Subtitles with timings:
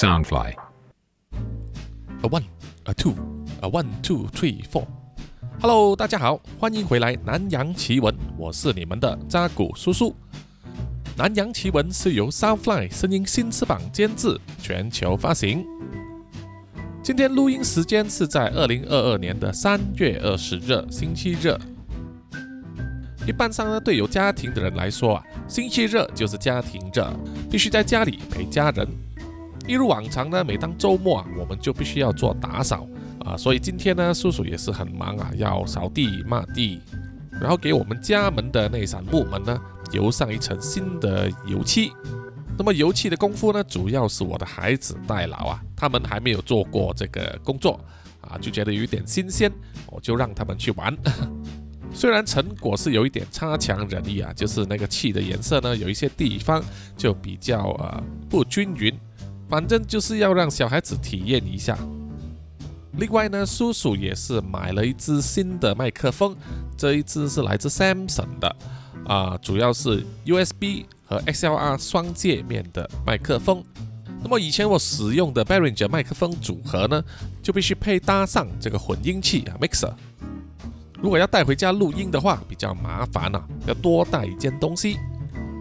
[0.00, 0.54] Soundfly.
[2.22, 2.44] A one,
[2.86, 3.14] a two,
[3.60, 4.86] a one, two, three, four.
[5.60, 10.08] Hello，大家好，欢迎回来《南洋奇闻》，我是你们的扎古叔叔。
[11.18, 15.66] 《南洋奇闻》是由 Soundfly 声音新翅膀监制，全球发行。
[17.02, 21.54] 今天录音时间是在二零二二年的三月二十日，星期日。
[23.26, 27.04] 一般上呢，对有家庭的人来说啊，星期日就是家庭日，
[27.50, 28.88] 必须在家里陪家人。
[29.70, 32.84] 一如往常呢，每当周末啊，我们就必须要做打扫
[33.24, 36.80] 啊，所以今天呢，叔叔也是很忙啊，要扫地、抹地，
[37.40, 39.56] 然后给我们家门的那扇木门呢，
[39.92, 41.92] 油上一层新的油漆。
[42.58, 47.78] 那么油漆的功夫呢，主要是我的孩子代劳啊，他们还没有做过这个工作
[48.22, 49.48] 啊，就觉得有一点新鲜，
[49.86, 50.92] 我就让他们去玩。
[51.94, 56.60] 虽然成果是有一点差强人意啊，就是那个漆的颜色呢，有一些地方
[56.96, 58.92] 就比较呃不均匀。
[59.50, 61.76] 反正就是要让小孩子体验一下。
[62.92, 66.36] 另外呢，叔叔也是买了一支新的麦克风，
[66.76, 68.56] 这一支是来自 Samsung 的，
[69.06, 73.62] 啊，主要是 USB 和 XLR 双界面的麦克风。
[74.22, 77.02] 那么以前我使用的 Behringer 麦克风组合呢，
[77.42, 79.92] 就必须配搭上这个混音器啊 Mixer。
[81.00, 84.98] 如果要带回家录音的话，比较麻烦啊，要多带一件东西。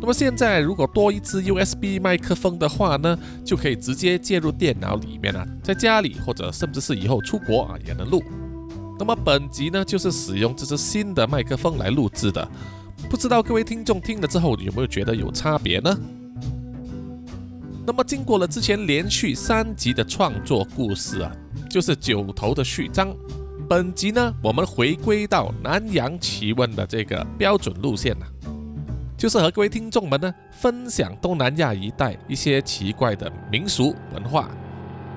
[0.02, 8.24] 那么现在如果多一支 USB 麦克风的话呢，就可以直接接入电脑里面啊，在家里或者甚至是以后出国啊也能录。
[8.98, 12.48] 那么本集呢就是使用这支新的麦克风来录制的，
[13.10, 15.98] 不知道各位听众听了之后有没有觉得有差别呢？
[17.86, 21.32] 那么经过了之前连续三集的创作故事啊，
[21.70, 23.14] 就是九头的序章。
[23.68, 28.26] 本集呢，我们回归到南洋奇闻的这个标准路线了，
[29.20, 34.50] 就是和各位听众们呢分享东南亚一带一些奇怪的民俗文化。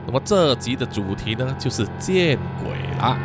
[0.05, 3.17] 那么这集的主题呢，就是见鬼啦。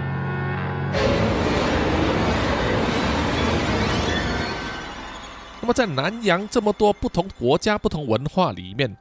[5.59, 8.95] 那么在南洋这么多不同国家、不同文化里面，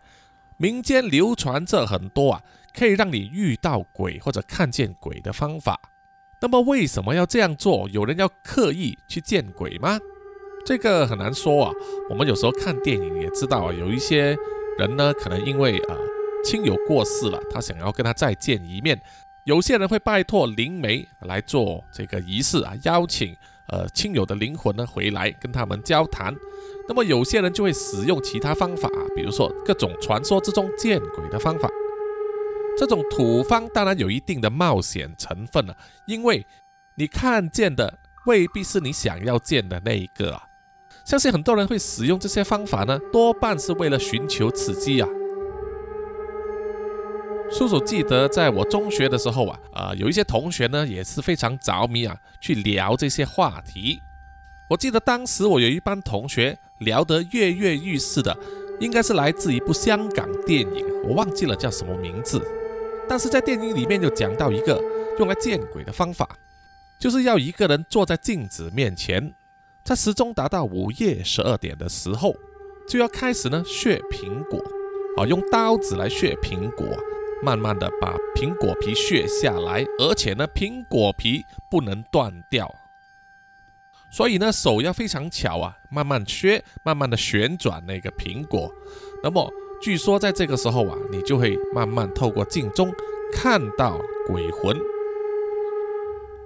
[0.56, 2.42] 民间流传着很多啊，
[2.74, 5.78] 可以让你遇到鬼或者看见鬼的方法。
[6.40, 7.86] 那么为什么要这样做？
[7.90, 9.98] 有人要刻意去见鬼吗？
[10.66, 11.72] 这个很难说啊。
[12.10, 14.36] 我们有时候看电影也知道啊，有一些
[14.78, 15.96] 人呢，可能因为啊
[16.44, 19.00] 亲友过世了，他想要跟他再见一面。
[19.44, 23.34] 有些人会拜托灵媒来做这个仪式啊，邀请
[23.68, 26.34] 呃亲友的灵魂呢回来跟他们交谈。
[26.88, 31.70] 那么有些人就会使用其他方法啊，比如说各种传说之中见鬼的方法。
[32.78, 36.44] 这种土方当然有一定的冒险成分了，因为
[36.96, 40.42] 你看见的未必是你想要见的那一个啊。
[41.06, 45.08] 相信很多人会使用这些方法呢，多半是为了寻求刺激啊。
[47.48, 54.02] 叔叔记得在我中学的时候啊，啊有一些同学呢也是非常着迷啊，去聊这些话题。
[54.68, 58.36] 我记得当时我有一班同学聊得跃跃欲试的，
[58.80, 62.44] 应该是来自一部香港电影，我忘记了叫什么名字。
[63.08, 64.82] 但是在电影里面就讲到一个
[65.20, 66.28] 用来见鬼的方法，
[66.98, 69.32] 就是要一个人坐在镜子面前，
[69.86, 72.34] 在时钟达到午夜十二点的时候，
[72.88, 74.58] 就要开始呢削苹果，
[75.16, 76.84] 啊，用刀子来削苹果，
[77.40, 82.68] 慢慢的把苹果皮削下来，而且呢苹果皮不能断掉，
[84.10, 88.68] 所以呢手要非常巧啊，慢慢削，慢慢的旋转那个苹果，
[89.22, 89.48] 那么。
[89.78, 92.90] 据说在这个时候啊，你就会慢慢透过镜中
[93.30, 94.74] 看到鬼魂。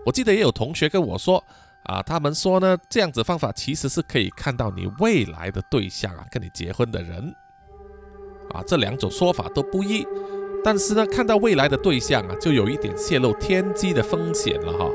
[0.05, 1.43] 我记得也有同学跟我说
[1.85, 7.35] 啊，他们说呢，这样子方法其实是可以看到你未来的对象啊，跟你结婚的人
[8.51, 10.07] 啊，这两种说法都不一。
[10.63, 14.91] 但是呢，看到未来的对象啊，就有一点泄露天机的风险了哈。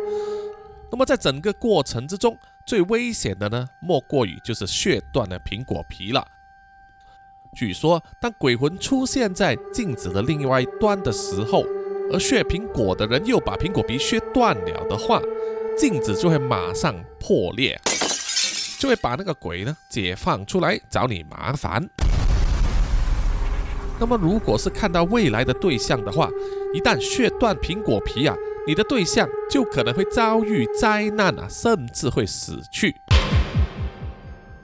[0.92, 2.38] 那么在整个过程之中，
[2.68, 6.26] 最危险的呢，莫过于就是削断了苹果皮了。
[7.54, 11.66] 据说，当鬼魂出现在镜子的另外一端的时候，
[12.12, 15.20] 而削苹果的人又把苹果皮削断了的话，
[15.78, 17.80] 镜子就会马上破裂，
[18.80, 21.88] 就会把那个鬼呢解放出来找你麻烦。
[24.00, 26.30] 那么，如果是看到未来的对象的话，
[26.74, 28.36] 一旦削断苹果皮啊，
[28.68, 32.96] 你的对象就可能会遭遇灾难啊，甚至会死去。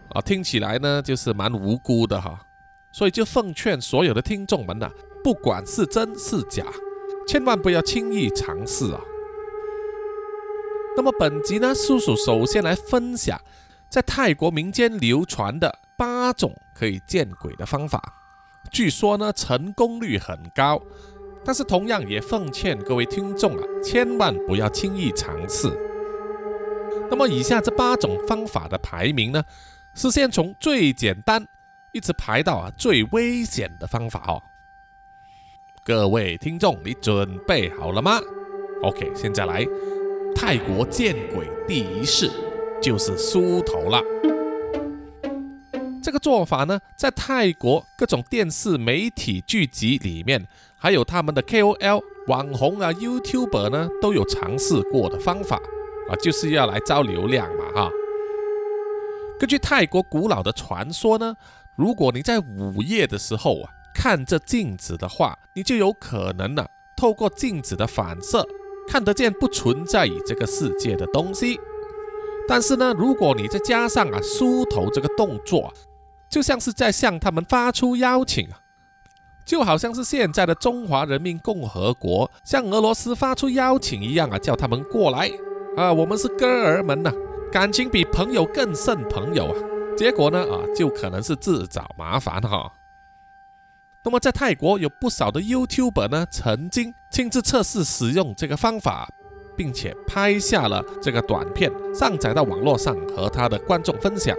[0.09, 2.39] 啊，听起来呢就是蛮无辜的哈。
[2.93, 4.89] 所以就奉劝所有的听众们呐，
[5.23, 6.65] 不管是真是假，
[7.25, 8.99] 千万不要轻易尝试啊。
[10.95, 13.39] 那么本集呢，叔叔首先来分享
[13.89, 18.01] 在泰国民间流传的八种可以见鬼的方法。
[18.71, 20.81] 据说呢成功率很高。
[21.43, 25.67] 但是同样也奉劝各位听众啊，千万不要轻易尝试。
[27.09, 29.43] 那么以下这八种方法的排名呢，
[29.95, 31.43] 是先从最简单
[31.93, 34.39] 一直排到啊最危险的方法哦。
[35.83, 38.19] 各位听众，你准备好了吗
[38.83, 39.65] ？OK，现在来，
[40.35, 42.29] 泰国见鬼第一式
[42.81, 44.01] 就是梳头了。
[46.03, 50.47] 这个做法呢，在泰国各种电视媒体剧集里面。
[50.83, 55.57] 还有他们的 KOL 网红啊，YouTuber 呢都有尝试过的方法
[56.09, 57.91] 啊，就是要来招流量嘛哈。
[59.39, 61.35] 根据泰国古老的传说呢，
[61.75, 66.65] 如果你在午夜的时候啊看着镜子的话，你就有可能呢
[66.97, 68.43] 透过镜子的反射
[68.91, 71.57] 看得见不存在于这个世界的东西。
[72.45, 75.73] 但是呢，如果你再加上啊梳头这个动作，
[76.29, 78.59] 就像是在向他们发出邀请啊。
[79.45, 85.31] 就好像是现在的中华人民共和国向俄罗斯发出邀请一样啊，叫他们过来
[85.77, 87.13] 啊，我们是哥儿们呐，
[87.49, 89.55] 感情比朋友更胜朋友啊。
[89.95, 92.69] 结果呢啊，就可能是自找麻烦哈。
[94.03, 99.07] 那么在泰国有不少的 YouTuber 呢，曾经亲自测试使用这个方法，
[99.55, 104.35] 并且拍下了这个短片，上载到网络上和他的观众分享。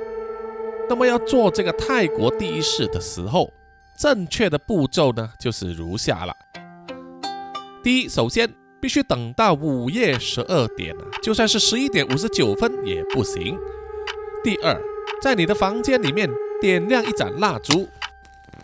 [0.88, 3.52] 那么要做这个泰国第一式的时候。
[3.94, 6.34] 正确的步骤呢，就是如下了。
[7.84, 13.56] 第一，首先必须等到午夜十二点，就算是十一点五十九分也不行。
[14.42, 14.76] 第二，
[15.20, 16.28] 在你的房间里面
[16.60, 17.86] 点亮一盏蜡烛，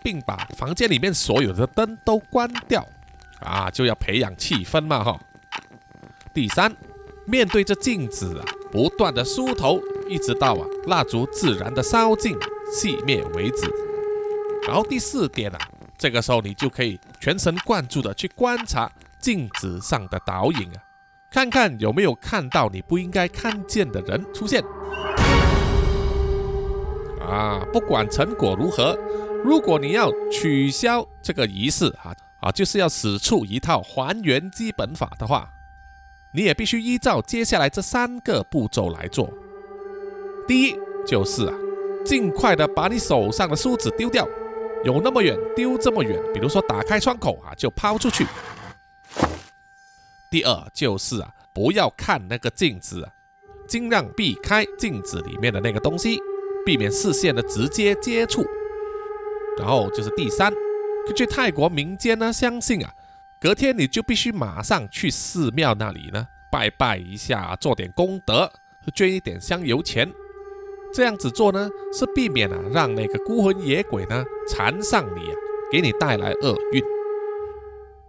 [0.03, 2.85] 并把房间里面所有的灯都关掉
[3.41, 5.19] 啊，就要培养气氛嘛哈。
[6.33, 6.75] 第三，
[7.25, 12.37] 面对着镜子啊，不断的梳头，一直到啊蜡烛自然的烧尽、
[12.71, 13.69] 熄灭为止。
[14.67, 15.59] 然后第四点啊，
[15.97, 20.83] 这个时候你就可以全神贯注的去观察镜子上的倒影啊，
[21.31, 24.63] 看看有没有看到你不应该看见的人出现。
[27.21, 28.97] 啊，不管成果如何，
[29.43, 35.49] 如果你要取消这个仪式啊啊，就是要使出一套还原基本法的话，
[36.33, 39.31] 你也必须依照接下来这三个步骤来做。
[40.47, 40.75] 第一
[41.05, 41.53] 就是啊，
[42.05, 44.27] 尽快的把你手上的梳子丢掉。
[44.85, 48.25] 有那么远丢这么远，比如说打开窗口啊，就抛出去。
[50.31, 53.11] 第二就是啊，不要看那个镜子啊，
[53.67, 56.19] 尽量避开镜子里面的那个东西，
[56.65, 58.45] 避免视线的直接接触。
[59.59, 60.51] 然后就是第三，
[61.05, 62.89] 根据泰国民间呢相信啊，
[63.41, 68.49] 隔天你就必须马上去寺庙那里呢拜拜一下，做点功德，
[68.95, 70.09] 捐一点香油钱。
[70.91, 75.35] 这样子做呢，是避免啊让那个孤魂野鬼呢缠上你啊，
[75.71, 76.81] 给你带来厄运。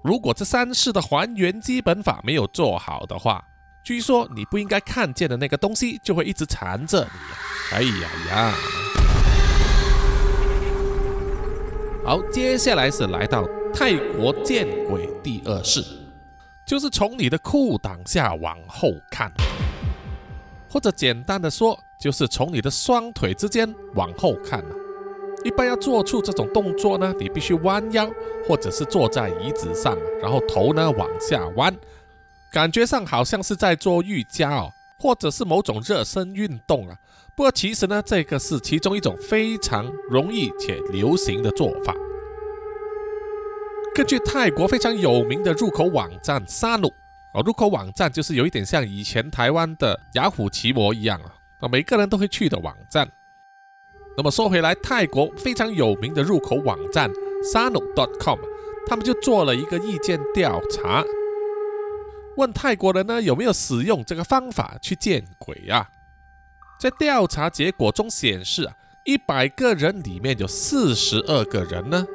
[0.03, 3.45] 如果这三式的还原基本法没有做好的话，
[3.85, 7.77] 据说你不应该看见的那个东西就会一直缠着你。
[7.77, 8.55] 哎呀呀！
[12.03, 15.85] 好，接下来是来到泰国见鬼第二式，
[16.67, 19.31] 就是从你的裤裆下往后看，
[20.69, 21.79] 或者简单的说。
[22.01, 24.65] 就是从你的双腿之间往后看。
[25.45, 28.11] 一般要做出这种动作呢，你必须弯腰，
[28.49, 31.77] 或者是坐在椅子上，然后头呢往下弯，
[32.51, 36.97] 感觉上好像是在做瑜伽哦，或者是某种热身运动啊。
[37.41, 41.95] 不过其实呢，这个是其中一种非常容易且流行的做法。
[43.95, 46.89] 根据泰国非常有名的入口网站沙努
[47.33, 51.33] 哦，入口网站就是有一点像以前台湾的雅虎奇摩一样啊。
[51.61, 53.11] 啊，每个人都会去的网站。
[54.19, 57.11] 那么说回来，泰国非常有名的入口网站
[57.55, 58.39] Sanu.com，
[58.87, 61.03] 他们就做了一个意见调查，
[62.37, 65.89] 问泰国人呢有没有使用这个方法去见鬼啊？
[66.81, 68.73] 在调查结果中显示啊，
[69.05, 72.07] 一百个人里面有四十二个人呢，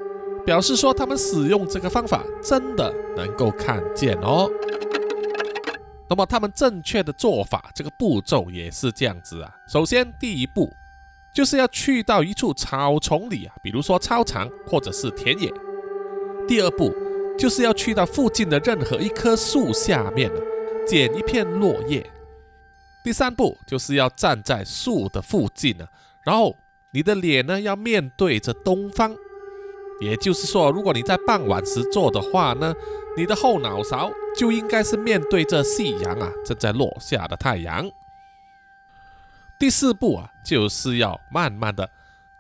[0.44, 4.50] 表示说他们使用这个方法真的能够看见哦。
[6.10, 9.56] 那么他们正确的做法，这个步骤也是这样子啊。
[9.68, 10.74] 首先，第一步
[11.32, 15.54] 就是要去到一处草丛里啊，比如说操场或者是田野。
[16.48, 16.92] 第二步
[17.38, 20.42] 就是要去到附近的任何一棵树下面啊，
[20.88, 22.04] 捡一片落叶。
[23.06, 25.88] 第三步就是要站在树的附近呢，
[26.24, 26.58] 然后
[26.92, 29.16] 你的脸呢要面对着东方。
[30.02, 32.74] 也就是说，如果你在傍晚时做的话呢，
[33.16, 37.88] 你的后脑勺就应该是面对着夕阳啊，正在落下的太阳。
[39.60, 41.88] 第四步啊，就是要慢慢的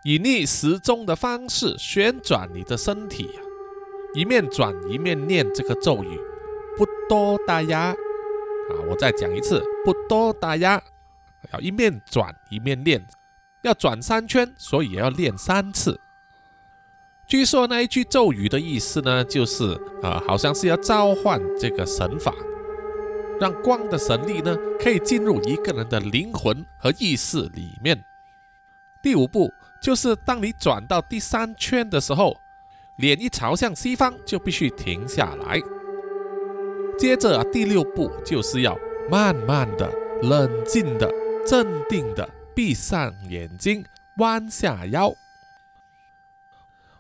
[0.04, 3.30] 以逆时钟的方式旋转你的身体，
[4.16, 6.20] 一面转一面念这个咒语，
[6.76, 7.96] 不多打压
[8.70, 8.82] 啊！
[8.90, 10.82] 我再讲一次，不多打压，
[11.54, 13.06] 要一面转一面练，
[13.62, 16.00] 要转三圈，所以要练三次。
[17.28, 22.34] 据说那一句咒语的意思呢，就是啊，好像是要召唤这个神法。
[23.40, 28.02] 让光的神力呢，可以进入一个人的灵魂和意识里面。
[29.04, 32.38] 第五步就是当你转到第三圈的时候，
[32.96, 35.62] 脸一朝向西方，就必须停下来。
[36.98, 38.78] 接着啊，第六步就是要
[39.10, 41.12] 慢慢的、冷静的、
[41.46, 43.86] 镇定的闭上眼睛，
[44.18, 45.14] 弯下腰，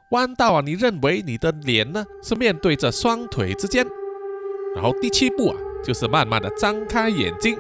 [0.10, 3.86] 弯到啊，你认为你的脸呢是面对着双腿之间。
[4.75, 5.58] 然后第七步啊。
[5.86, 7.56] 就是慢慢的张开眼睛，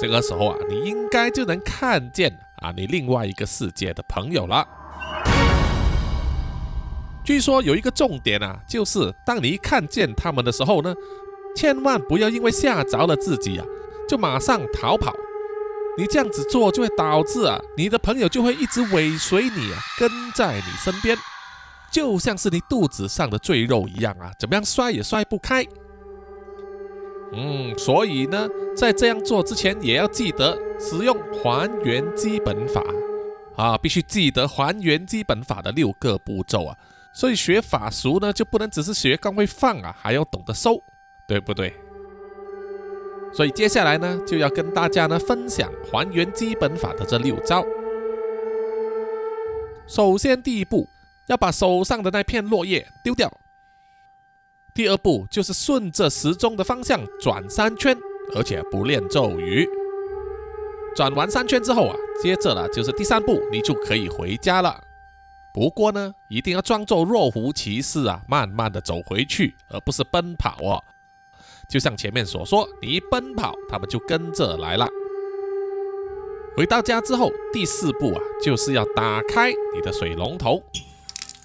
[0.00, 4.66] 这个时候啊，你应该就能看见啊，你另外一个世界的朋友了。
[7.22, 10.94] 据说有一个重点啊，就是当你一看见他们的时候呢，
[11.56, 13.64] 千万不要因为吓着了自己啊，
[14.06, 15.12] 就马上逃跑。
[15.98, 21.16] 你这样子做就会导致啊，你的朋友就会一直尾随你啊，跟在你身边，
[21.90, 25.64] 就像是你肚子上的赘肉一样啊，怎么样摔也摔不开。
[27.32, 28.46] 嗯，所以呢，
[28.76, 32.82] 在这样做之前，也要记得使用还原基本法
[33.56, 36.76] 啊，必须记得还原基本法的六个步骤啊。
[37.14, 40.78] 所以学法术呢，就不能只是学刚会放啊，还要懂得收，
[41.26, 41.74] 对不对？
[43.32, 47.64] 所以接下来呢，就要跟大家呢分享还原基本法的这六招。
[49.86, 50.88] 首先，第一步
[51.26, 53.30] 要把手上的那片落叶丢掉。
[54.74, 57.96] 第二步就是顺着时钟的方向转三圈，
[58.34, 59.68] 而且不练咒语。
[60.94, 64.80] 转完三圈之后啊，接着呢就是第三步，你就可以回家了。
[65.52, 70.82] 不过呢，一定要装作若无其事啊，慢慢的走回去，而不是奔跑哦。
[71.68, 74.88] 就像前面所说，你一奔跑，他们就跟着来了。
[76.56, 80.62] 回到家之后，第四步啊，就是要打开你的水龙头，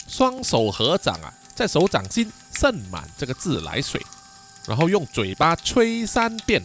[0.07, 2.31] 双手合掌啊，在手掌心。
[2.53, 3.99] 盛满这个自来水，
[4.67, 6.61] 然后用嘴巴吹三遍，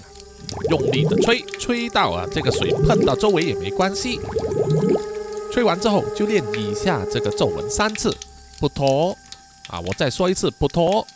[0.68, 4.20] 用力的吹，吹到啊这个水碰到周围也没关系。
[5.50, 8.14] 吹完之后就练以下这个咒文三次，
[8.58, 9.16] 不脱
[9.68, 9.80] 啊！
[9.80, 11.06] 我再说一次，不脱。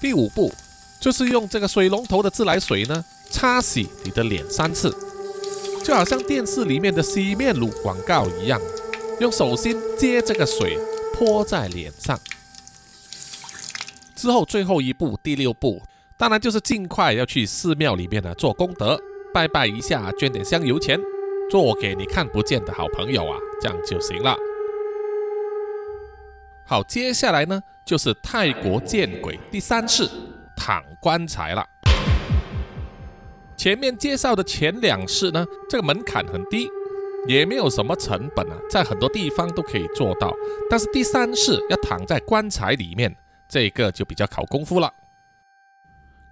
[0.00, 0.52] 第五步
[0.98, 4.94] 就是用这个水龙头的自来水呢，擦洗你的脸三次，
[5.84, 8.60] 就好像电视里面的洗面乳广告一样，
[9.20, 10.78] 用手心接这个水
[11.14, 12.18] 泼在脸上。
[14.14, 15.80] 之后最后一步，第六步，
[16.16, 18.98] 当然就是尽快要去寺庙里面呢做功德，
[19.32, 20.98] 拜拜一下，捐点香油钱，
[21.50, 24.36] 做给你看不见的好朋友啊，这样就行了。
[26.66, 30.10] 好，接下来呢就是泰国见鬼第三式
[30.56, 31.64] 躺棺材了。
[33.56, 36.68] 前面介绍的前两世呢，这个门槛很低，
[37.28, 40.34] 也没有什么成本啊，在很多地方都可以做到。
[40.68, 43.14] 但是第三世要躺在棺材里面。
[43.48, 44.92] 这个就比较考功夫了。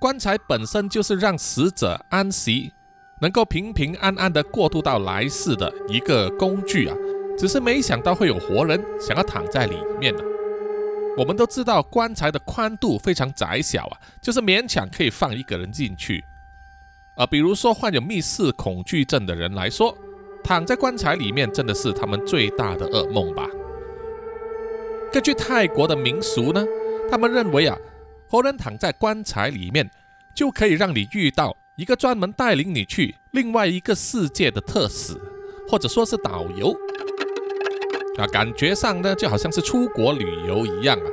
[0.01, 2.73] 棺材本身就是让死者安息，
[3.21, 6.97] 能够平平安安的过渡到来世的一个工具啊。
[7.39, 10.23] 只是没想到会有活人想要躺在里面呢。
[11.17, 16.25] 我们都知道棺材的宽度非常窄小啊，就是勉强可以放一个人进去。
[17.17, 19.97] 啊，比如说患有密室恐惧症的人来说，
[20.43, 23.49] 躺在棺材里面真的是他们最大的噩梦吧。
[25.13, 26.65] 根据泰国的民俗呢。
[27.11, 27.77] 他们认为啊，
[28.31, 29.89] 活人躺在棺材里面，
[30.35, 35.13] 就可以让你遇到一个专门带领你去另外一个世界的特使，
[35.69, 36.75] 或者说是导游
[38.19, 41.07] 啊，感觉上呢就好像是出国旅游一样啊。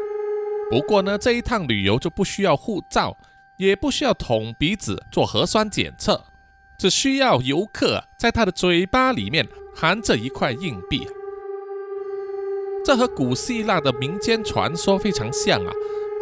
[0.70, 3.18] 不过呢，这一趟旅游就不需要护照，
[3.58, 6.24] 也不需要捅鼻子做核酸检测，
[6.78, 11.08] 只需要游客在他的嘴巴里面含着一块硬币。
[12.84, 15.72] 这和古希腊的民间传说非常像啊！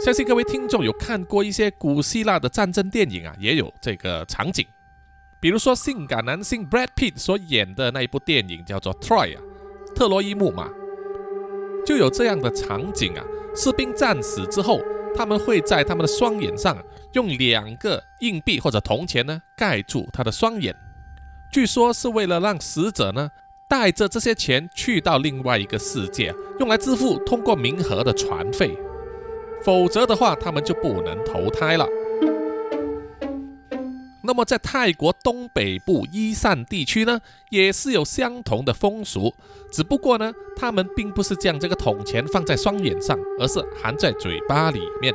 [0.03, 4.65] 相信各位听众有看过一些古希腊的战争电影啊，也有这个场景。
[5.39, 9.41] 比如说，性感男星 Brad Pitt 所演的那一部电影叫做《Troy》啊，
[9.95, 10.69] 特洛伊木马，
[11.85, 13.23] 就有这样的场景啊。
[13.55, 14.79] 士兵战死之后，
[15.15, 16.77] 他们会在他们的双眼上
[17.13, 20.75] 用两个硬币或者铜钱呢盖住他的双眼，
[21.51, 23.29] 据说是为了让死者呢。
[23.67, 28.75] 带着这些钱去到另外一个世界，用来支付通过冥河的船费，
[29.63, 31.87] 否则的话，他们就不能投胎了。
[34.29, 37.19] 那么在泰国东北部伊善地区呢，
[37.49, 39.33] 也是有相同的风俗，
[39.71, 45.11] 只不过呢，他们并不是将这个铜钱放在双眼上，而是含在嘴巴里面。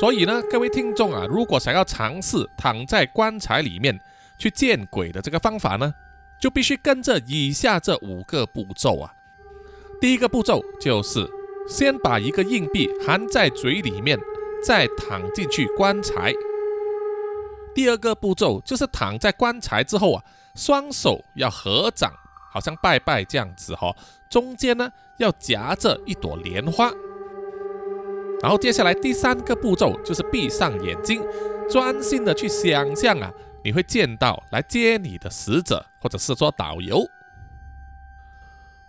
[0.00, 4.00] 所以呢，各位听众啊，如果想要尝试躺在棺材里面
[4.38, 5.92] 去见鬼的这个方法呢，
[6.40, 9.12] 就必须跟着以下这五个步骤啊。
[10.00, 11.28] 第一个步骤就是
[11.68, 14.18] 先把一个硬币含在嘴里面，
[14.64, 16.32] 再躺进去棺材。
[17.74, 22.12] 第二个步骤就是躺在棺材之后啊，双手要合掌，
[22.52, 23.94] 好像拜拜这样子哈。
[24.30, 26.92] 中间呢要夹着一朵莲花。
[28.42, 31.22] 然后接下来第三个步骤就是闭上眼睛，
[31.68, 33.32] 专心的去想象啊，
[33.64, 37.04] 你会见到来接你的死者或者是说导游。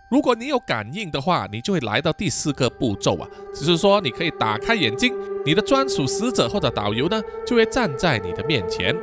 [0.08, 5.12] 如果你有感应的话，你就会来到第四个步骤啊，只是说你可以打开眼睛，
[5.44, 8.94] 你的专属使者或者导游呢就会站在你的面前。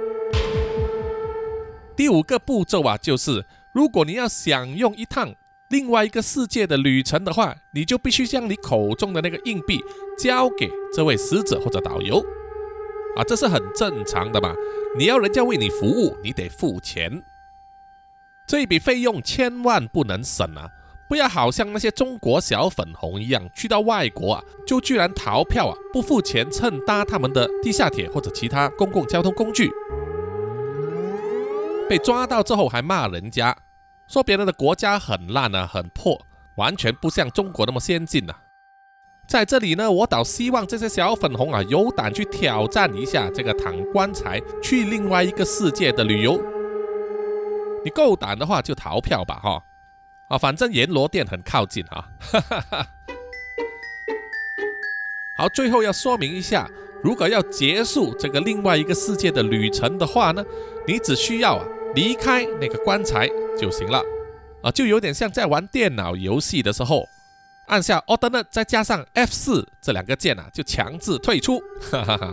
[1.95, 3.43] 第五个步骤啊，就是
[3.74, 5.33] 如果你要享用一趟
[5.67, 9.83] 另外一个世界的旅程的话，你就必须将你口中的那个硬币
[10.17, 12.24] 交给这位使者或者导游
[13.17, 14.55] 啊，这是很正常的嘛。
[14.98, 17.22] 你要人家为你服务，你得付钱，
[18.48, 20.69] 这一笔费用千万不能省啊。
[21.13, 29.72] 不要好像那些中国小粉红一样，去到外国啊，就居然逃票啊，不付钱蹭搭他们的地下铁或者其他公共交通工具，
[31.88, 33.55] 被抓到之后还骂人家，
[34.08, 36.20] 说别人的国家很烂啊，很破，
[36.55, 38.34] 完全不像中国那么先进呐。
[39.27, 46.41] 在这里呢，我倒希望这些小粉红啊，有胆去挑战一下这个躺棺材去另外一个世界的旅游。
[47.86, 49.63] 你够胆的话，就逃票吧，哈。
[50.34, 52.10] 啊，反正阎罗殿很靠近啊。
[52.20, 52.88] 哈哈哈
[55.38, 56.68] 好，最后要说明一下，
[57.04, 60.44] 如果要结束这个另外一个世界的旅程的话呢，
[60.88, 64.02] 你只需要啊离开那个棺材就行了。
[64.63, 67.08] 啊，就有点像在玩电脑游戏的时候，
[67.68, 71.60] 按下 Alt 再加上 F 四这两个键啊，就强制退出，
[71.92, 72.25] 哈哈哈，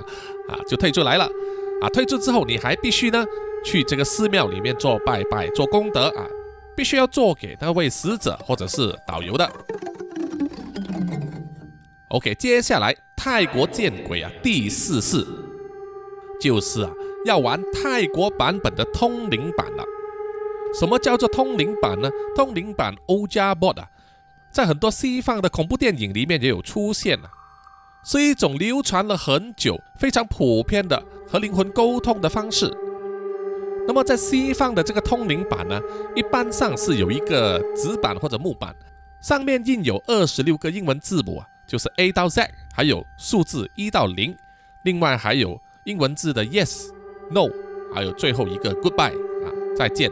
[0.48, 1.28] 啊，就退出来了。
[1.82, 3.22] 啊，退出之后你还必须呢
[3.62, 6.24] 去这个寺庙里面做拜拜、做功德啊。
[6.80, 9.46] 必须要做给那位死者或者是导游的。
[12.08, 15.22] OK，接下来泰国见鬼啊，第四式
[16.40, 16.90] 就是啊，
[17.26, 19.84] 要玩泰国版本的通灵版了。
[20.72, 22.08] 什么叫做通灵版呢？
[22.34, 23.88] 通灵版 o j a b o d 啊，
[24.50, 27.28] 在很多西方的恐怖电影里面也有出现啊，
[28.02, 32.74] 是一种流传了很久、非常普遍的和灵魂沟通的方式。
[33.90, 35.80] 那么在西方的这个通灵板呢，
[36.14, 38.72] 一般上是有一个纸板或者木板，
[39.20, 44.32] 上面印有二十六个英文字母啊，就是 A 到 Z，还有数字一到零，
[44.84, 46.90] 另外还有英文字的 Yes、
[47.32, 47.48] No，
[47.92, 50.08] 还有最后一个 Goodbye 啊，再见，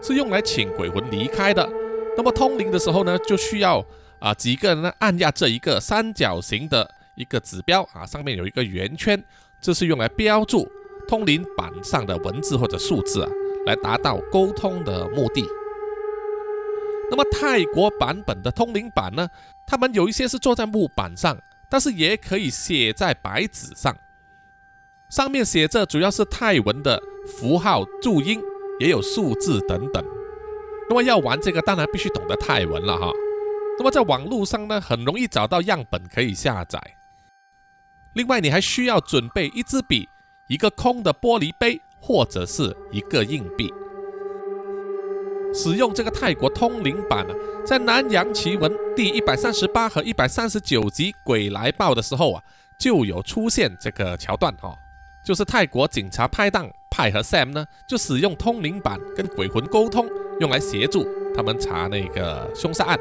[0.00, 1.68] 是用来请鬼魂离开的。
[2.16, 3.84] 那么通灵的时候呢，就需要
[4.20, 9.20] 啊几个人呢按压这一个三角形的一个指标啊，上面有一个圆圈，
[9.60, 10.70] 这是用来标注。
[11.06, 13.30] 通灵板上的文字或者数字啊，
[13.66, 15.46] 来达到沟通的目的。
[17.10, 19.28] 那么泰国版本的通灵板呢，
[19.66, 21.36] 他们有一些是坐在木板上，
[21.68, 23.94] 但是也可以写在白纸上，
[25.10, 28.42] 上面写着主要是泰文的符号、注音，
[28.80, 30.04] 也有数字等等。
[30.88, 33.10] 那么要玩这个，当然必须懂得泰文了哈。
[33.78, 36.80] 那么在网络上呢，很容易找到样本可以下载。
[38.14, 40.08] 另外，你还需要准备一支笔。
[40.46, 43.72] 一个空的玻璃杯，或者是一个硬币。
[45.54, 52.42] 使用这个泰国通灵板呢，在《南洋奇闻》第一百三十八和一百三十九集《鬼来报》的时候啊，
[52.78, 54.76] 就有出现这个桥段哈，
[55.24, 60.06] 就是泰国警察拍档派和 Sam 呢，就使用通灵板跟鬼魂沟通，
[60.40, 62.98] 用来协助他们查那个凶杀案。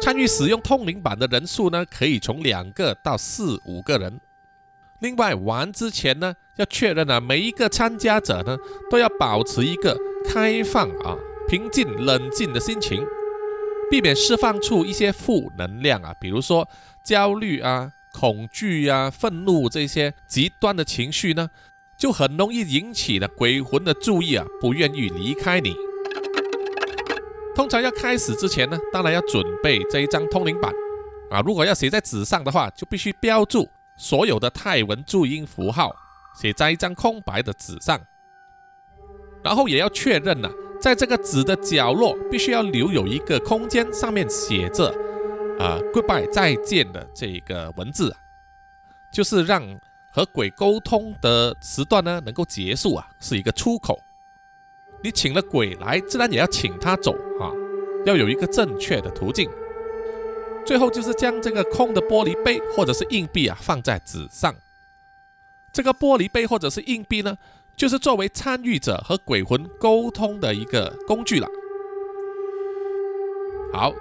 [0.00, 4.20] 参与使用通灵板的人数呢，可以从两个到四五个人。
[5.00, 8.56] 另外，玩之前呢，要确认啊，每一个参加者呢，
[8.90, 9.96] 都要保持一个
[10.28, 13.06] 开放啊、平静、冷静的心情，
[13.88, 16.68] 避免释放出一些负能量啊，比如说
[17.04, 21.48] 焦虑啊、恐惧啊、愤怒这些极端的情绪呢，
[21.96, 25.76] 就很容易引起了鬼魂的注意啊，不愿意离开你。
[27.54, 30.72] 通常要开始之前呢，当然要准备这一张通灵板
[31.30, 33.68] 啊，如果要写在纸上的话，就必须标注。
[33.98, 35.94] 所有的泰文注音符号
[36.40, 38.00] 写在一张空白的纸上，
[39.42, 40.48] 然后也要确认呢，
[40.80, 44.86] 在这个纸的角落必须要留有一个空间，上面写着
[45.58, 48.14] “啊，goodbye，再见”的这个文字，
[49.12, 49.60] 就是让
[50.12, 53.98] 和鬼沟通的时段呢能够结束啊，是一个出口。
[55.02, 57.50] 你请了鬼来，自然也要请他走啊，
[58.06, 59.50] 要有一个正确的途径。
[60.64, 64.54] 最后就是将这个空的玻璃杯或者是硬币啊放在纸上。
[65.72, 67.36] 这个玻璃杯或者是硬币呢，
[67.76, 71.48] 就是作为参与者和鬼魂沟通的一个工具了。
[73.72, 73.94] 好，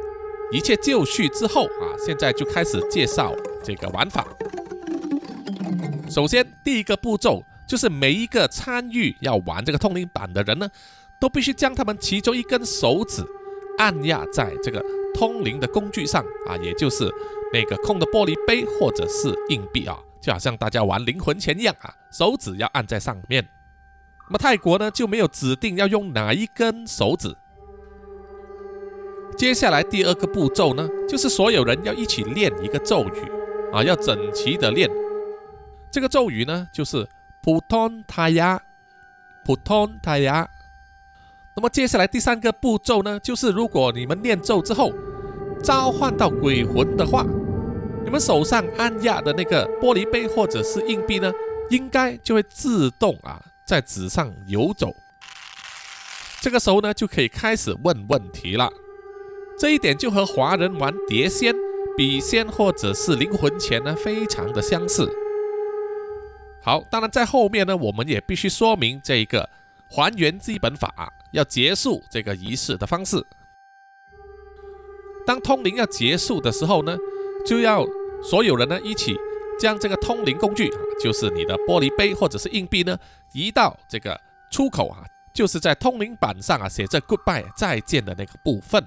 [0.51, 4.25] 一切就绪之后啊，现在就开始介绍这个玩法。
[6.09, 10.69] 首先，第一个步骤就是每一个参与要玩这个通灵板的人呢，
[11.19, 13.21] 都必须将他们其中一根手指
[13.77, 17.11] 按压在这个通灵的工具上啊，也就是
[17.53, 23.47] 那个空的玻璃杯或者是硬币啊，就好像大家玩灵魂钱一样啊，手指要按在上面。
[24.27, 27.35] 那么泰国呢就没有指定要用哪一根手指。
[29.37, 33.31] 接下来第二个步骤呢，就是所有人要一起练一个咒语
[33.71, 34.89] 啊，要整齐的练。
[35.91, 37.07] 这个咒语呢，就是
[37.41, 38.61] 普通塔呀，
[39.45, 40.49] 普通塔呀。
[41.57, 44.93] 那么接下来第三个步骤呢，就是如果你们念咒之后
[45.63, 47.25] 召唤到鬼魂的话，
[48.05, 51.33] 你们手上按压的那个玻璃杯或者是硬币呢，
[51.71, 54.95] 应该就会自动啊在纸上游走。
[56.39, 58.71] 这个时候呢，就可以开始问问题了。
[59.57, 61.55] 这一点就和华人玩碟仙、
[61.97, 65.11] 笔仙或者是灵魂钱呢，非常的相似。
[66.61, 69.49] 好，当然在后面呢，我们也必须说明这一个
[69.89, 73.23] 还原基本法，要结束这个仪式的方式。
[75.23, 76.97] 当通灵要结束的时候呢，
[77.45, 77.85] 就要
[78.23, 79.15] 所有人呢一起
[79.59, 82.97] 将这个通灵工具啊，就是你的玻璃杯或者是硬币呢，
[83.33, 84.19] 移到这个
[84.49, 88.83] 出口啊，就是在通灵板上啊写着 “goodbye” 再见的那个部分。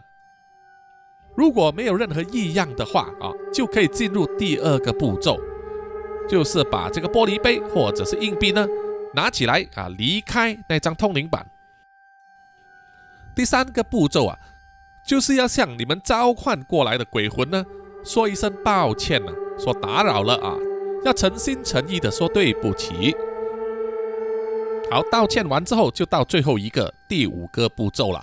[1.37, 5.39] 如果没有任何异样的话啊，就可以进入第二个步骤，
[6.29, 8.67] 就是把这个玻璃杯或者是硬币呢
[9.15, 11.47] 拿起来啊，离开那张通灵板。
[13.41, 14.39] 第三个步骤啊，
[15.03, 17.65] 就是要向你们召唤过来的鬼魂呢
[18.05, 20.55] 说一声抱歉呐，说打扰了啊，
[21.07, 23.17] 要诚心诚意的说对不起。
[24.91, 28.23] 好，道歉完之后，就到最后一个第五个步骤了。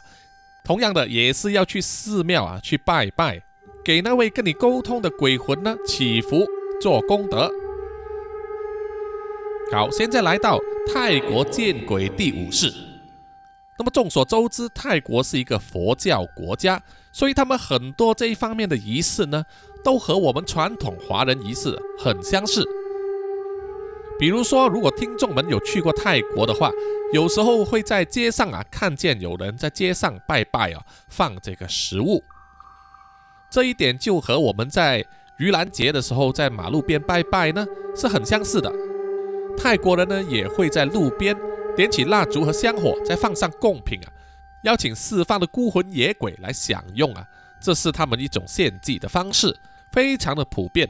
[0.63, 3.41] 同样的，也是要去寺庙啊，去拜拜，
[3.83, 6.45] 给那位跟你沟通的鬼魂呢祈福，
[6.79, 7.51] 做功德。
[9.71, 10.59] 好，现在来到
[10.93, 12.71] 泰国见鬼第五式。
[13.77, 19.45] 那么众所周知，泰国是一个佛教国家，所以他们很多这一方面的仪式呢，
[19.83, 22.67] 都和我们传统华人仪式很相似。
[24.19, 26.71] 比如说，如果听众们有去过泰国的话，
[27.13, 32.23] 有时候会在街上啊看见有人在街上拜拜啊，放这个食物。
[33.51, 35.05] 这一点就和我们在
[35.39, 37.63] 盂兰节的时候在马路边拜拜呢
[37.95, 38.73] 是很相似的。
[39.55, 41.37] 泰国人呢也会在路边
[41.77, 44.11] 点起蜡烛和香火，再放上贡品啊，
[44.63, 47.25] 邀请四方的孤魂野鬼来享用啊，
[47.61, 49.55] 这是他们一种献祭的方式，
[49.93, 50.89] 非常的普遍。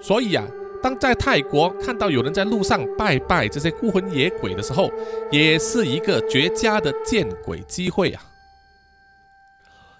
[0.00, 0.46] 所以啊。
[0.82, 4.92] 当在泰国看到有人在路上拜拜这些孤魂野鬼的时候，
[5.32, 8.22] 也是一个绝佳的见鬼机会啊！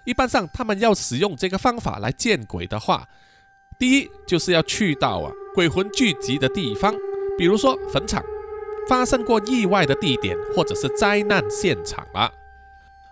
[0.03, 3.09] 一般上，他们要使用这个方法来见鬼的话，
[3.79, 6.93] 第一就是要去到啊鬼魂聚集的地方，
[7.35, 8.23] 比如说坟场、
[8.87, 12.31] 发生过意外的地点，或者是灾难现场了。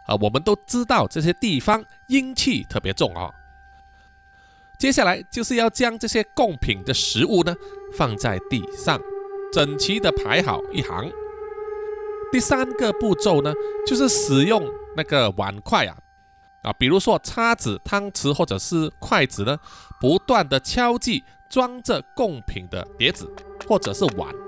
[0.05, 3.31] 啊，我们都知道这些地方阴气特别重啊。
[4.77, 7.55] 接下来就是要将这些贡品的食物呢
[7.93, 8.99] 放在地上，
[9.53, 11.09] 整齐的排好一行。
[12.33, 13.53] 第三个步骤呢，
[13.87, 14.61] 就是使用
[14.97, 15.95] 那个碗筷啊，
[16.63, 19.57] 啊，比如说叉子、汤匙或者是筷子呢，
[20.01, 23.31] 不断的敲击装着贡品的碟子
[23.69, 24.42] 或者是碗。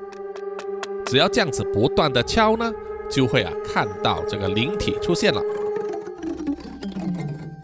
[1.05, 2.71] 只要这样子不断的敲呢，
[3.09, 5.41] 就会啊看到这个灵体出现了。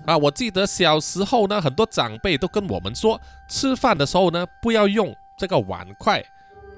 [0.06, 6.24] 啊，我记得小时候呢，很多长辈都跟我们说，吃饭的时候呢，不要用这个碗筷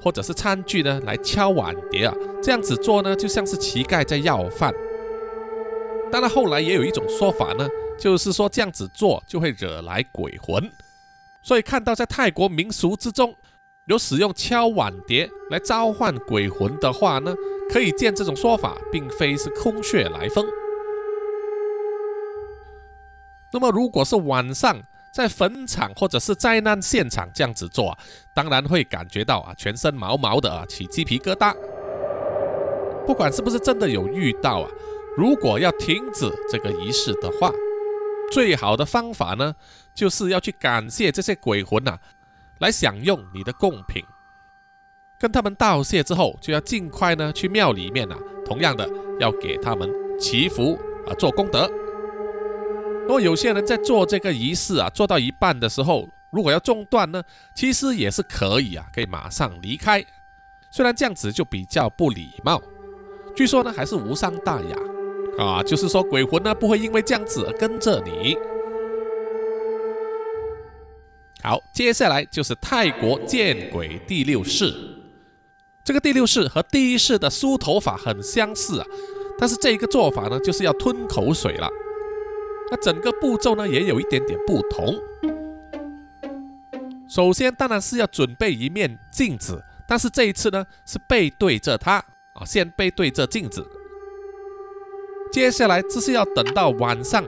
[0.01, 4.73] 或者是餐具呢来敲碗碟啊，这样子做呢，就像是乞丐在要饭。
[6.11, 10.71] 当然，后来也有一种说法呢，就是说这样子做就会惹来鬼魂。
[11.41, 13.33] 所以看到在泰国民俗之中
[13.85, 17.35] 有使用敲碗碟来召唤鬼魂的话呢，
[17.69, 20.45] 可以见这种说法并非是空穴来风。
[23.51, 24.81] 那么，如果是晚上
[25.13, 27.97] 在坟场或者是灾难现场这样子做啊，
[28.33, 31.53] 当然会感觉到啊全身毛毛的啊，起鸡皮疙瘩。
[33.05, 34.69] 不管是不是真的有遇到啊，
[35.17, 37.51] 如果要停止这个仪式的话，
[38.31, 39.53] 最好的方法呢，
[39.93, 41.99] 就是要去感谢这些鬼魂呐，
[42.59, 44.03] 来享用你的贡品。
[45.19, 48.89] 跟他们道谢之后，就要尽快呢去庙里面啊，同样的
[49.19, 49.89] 要给他们
[50.19, 51.69] 祈福啊，做功德。
[53.03, 60.03] 如果有些人在做这个仪式啊，做到一半的时候，如果要中断呢，其实也是可以啊，可以马上离开。
[60.71, 62.61] 虽然这样子就比较不礼貌，
[63.35, 64.77] 据说呢还是无伤大雅
[65.37, 68.37] 啊，就是说鬼魂呢不会因为这样子而跟着你。
[71.43, 74.73] 好，接下来就是泰国见鬼第六式。
[75.83, 78.87] 这个第六式和第一式的梳头法很相似啊，
[79.37, 81.69] 但是这一个做法呢，就是要吞口水了。
[82.71, 84.97] 那整个步骤呢，也有一点点不同。
[87.09, 91.95] 首先，当然是要准备一面镜子，但是这一次呢，是背对着它
[92.35, 93.67] 啊，先背对着镜子。
[95.29, 97.21] 接下来，这是要等到晚上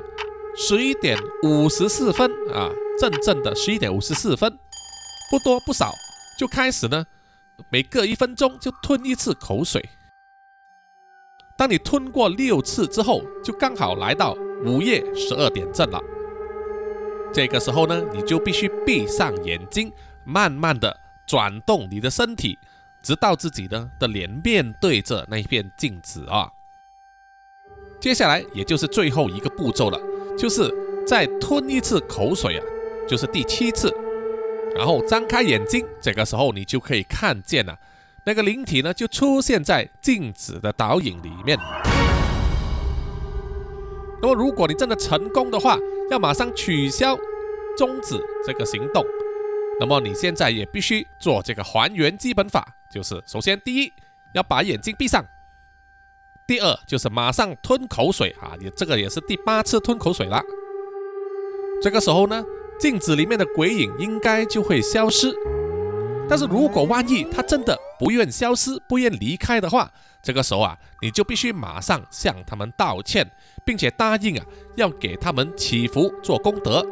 [0.58, 4.58] 十一点五十四分啊，正正的十一点五十四分，
[5.30, 5.94] 不多不少，
[6.38, 7.06] 就开始呢，
[7.70, 9.90] 每隔一分钟就吞一次口水。
[11.58, 14.36] 当你吞过六次之后，就刚好来到。
[14.66, 16.02] 午夜十二点正了，
[17.32, 19.92] 这个时候呢，你就必须闭上眼睛，
[20.24, 22.58] 慢慢的转动你的身体，
[23.04, 26.50] 直到自己呢的脸面对着那一片镜子啊。
[28.00, 30.00] 接下来也就是最后一个步骤了，
[30.38, 30.74] 就是
[31.06, 32.64] 再吞一次口水啊，
[33.08, 33.94] 就是第七次，
[34.76, 37.78] 然后张开眼睛，这个时候你就可以看见了，
[38.26, 41.58] 那个灵体呢就出现在镜子的倒影里面。
[44.22, 45.78] 那么，如果你真的成功的话，
[46.10, 47.16] 要马上取消、
[47.78, 49.06] 终止这个行动。
[49.80, 53.94] 那么，你现在也必须做这个还原基本法，就是首先第一
[54.34, 55.24] 要把眼睛闭上，
[56.48, 60.40] 第二就是马上吞口水啊，你这个也是第八次吞口水了。
[61.82, 62.44] 这个时候呢，
[62.80, 65.36] 镜子里面的鬼影应该就会消失。
[66.30, 73.28] 但是如果万一他真的不愿消失、不愿离开的话，这个时候啊，你就必须马上向他们道歉，
[73.64, 76.86] 并且答应啊，要给他们祈福做功德，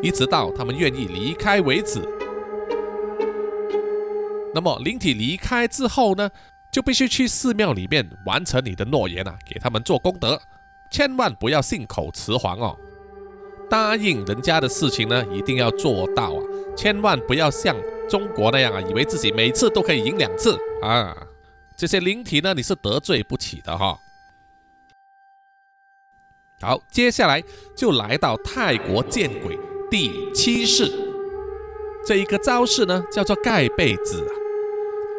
[0.00, 2.00] 一直到他们愿意离开为止。
[4.54, 6.30] 那么灵体离开之后呢，
[6.76, 10.38] 就必须去寺庙里面完成你的诺言啊，给他们做功德，
[10.90, 12.76] 千万不要信口雌黄哦，
[13.70, 16.42] 答应人家的事情呢，一定要做到啊，
[16.76, 17.74] 千万不要像
[18.10, 21.16] 中国那样啊，以为自己每次都可以赢两次啊。
[21.78, 23.98] 这些灵体呢，你是得罪不起的哈。
[26.60, 27.42] 好，接下来
[27.74, 29.58] 就来到泰国见鬼
[29.90, 30.92] 第七式，
[32.04, 34.44] 这一个招式呢叫做盖被子啊。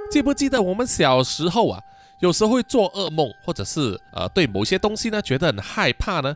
[0.10, 1.82] 记不记得我们小时候啊，
[2.20, 6.36] 有时候会做噩梦，或者是呃对某些东西呢觉得很害怕呢，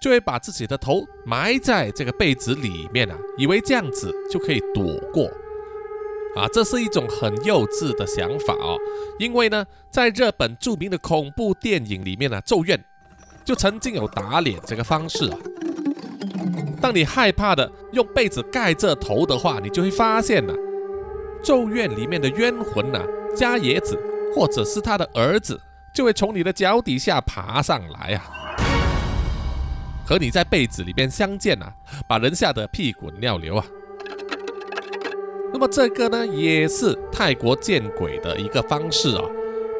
[0.00, 5.30] 就会把自己的头埋在这个被子里面啊，以为这样子就可以躲过。
[6.34, 8.76] 啊，这是一种很幼稚的想法哦，
[9.18, 12.76] 因为呢，在日本著名的恐怖电影里面呢，《咒怨》
[13.42, 15.38] 就曾经有打脸这个方式啊。
[16.78, 20.52] 当你害怕的用被子盖着头的话，你就会发现呢，
[21.42, 23.02] 《咒怨》里面的冤魂呐，
[23.34, 23.98] 加野子
[24.34, 25.60] 或者是他的儿子，
[25.94, 28.22] 就会从你的脚底下爬上来啊，
[30.06, 31.72] 和你在被子里面相见啊，
[32.08, 33.64] 把人吓得屁滚尿流啊。
[35.52, 39.24] 那么这个呢，也是泰国见鬼的一个方式啊，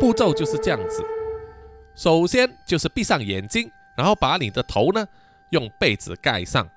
[0.00, 1.04] 步骤就是这样子。
[1.94, 5.06] 首先就是闭上眼睛，然后把你的头呢
[5.50, 6.68] 用被子盖上。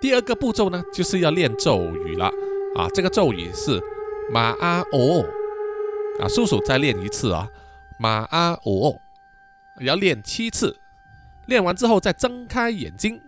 [0.00, 2.30] 第二个步骤呢，就是要念咒语了
[2.76, 3.80] 啊，这个咒语是
[4.30, 5.24] 马阿哦
[6.20, 7.48] 啊，叔叔再练一次啊，
[7.98, 8.96] 马阿哦，
[9.80, 10.76] 要练七次，
[11.46, 13.20] 练完之后再睁开眼睛。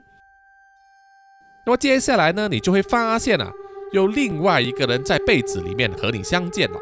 [1.65, 3.51] 那么接下来呢，你就会发现啊。
[3.93, 6.79] 有另外一个人在被子里面和你相见了，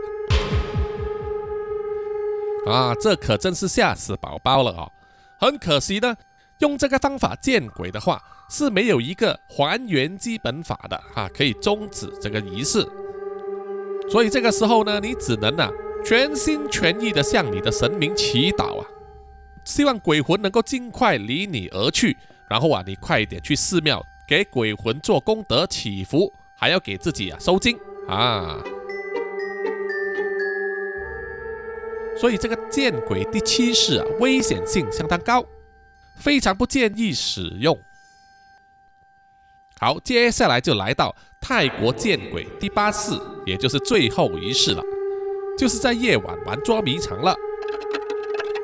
[2.66, 4.90] 啊，这可真是吓死宝宝了啊！
[5.38, 6.16] 很可惜呢，
[6.58, 12.86] 用这个方法见鬼的话是没有一个还原基本法的啊，可以终止这个仪式。
[14.10, 15.70] 所以这个时候呢，你只能啊
[16.04, 18.86] 全心全意的向你的神明祈祷啊，
[19.64, 22.16] 希望鬼魂能够尽快离你而去，
[22.48, 26.32] 然后啊，你快一点去寺庙给鬼魂做功德祈福。
[26.56, 28.62] 还要给自己啊收金啊，
[32.16, 35.44] 所以这个见鬼第七式啊，危险性相当高，
[36.14, 37.79] 非常不建议使用。
[39.81, 43.11] 好，接下来就来到泰国见鬼第八式，
[43.44, 44.83] 也就是最后一式了，
[45.59, 47.35] 就是在夜晚玩捉迷藏了。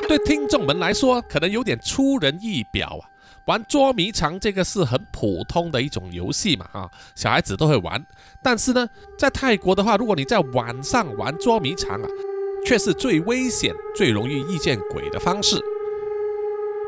[0.09, 3.05] 对听众们来说，可能有点出人意表啊，
[3.45, 8.05] 玩捉迷藏这个是很普通的一种游戏嘛，啊，小孩子都会玩。
[8.43, 12.09] 但是呢，在泰国的话，如果你在晚上玩捉迷藏啊，
[12.65, 15.61] 却是最危险、最容易遇见鬼的方式。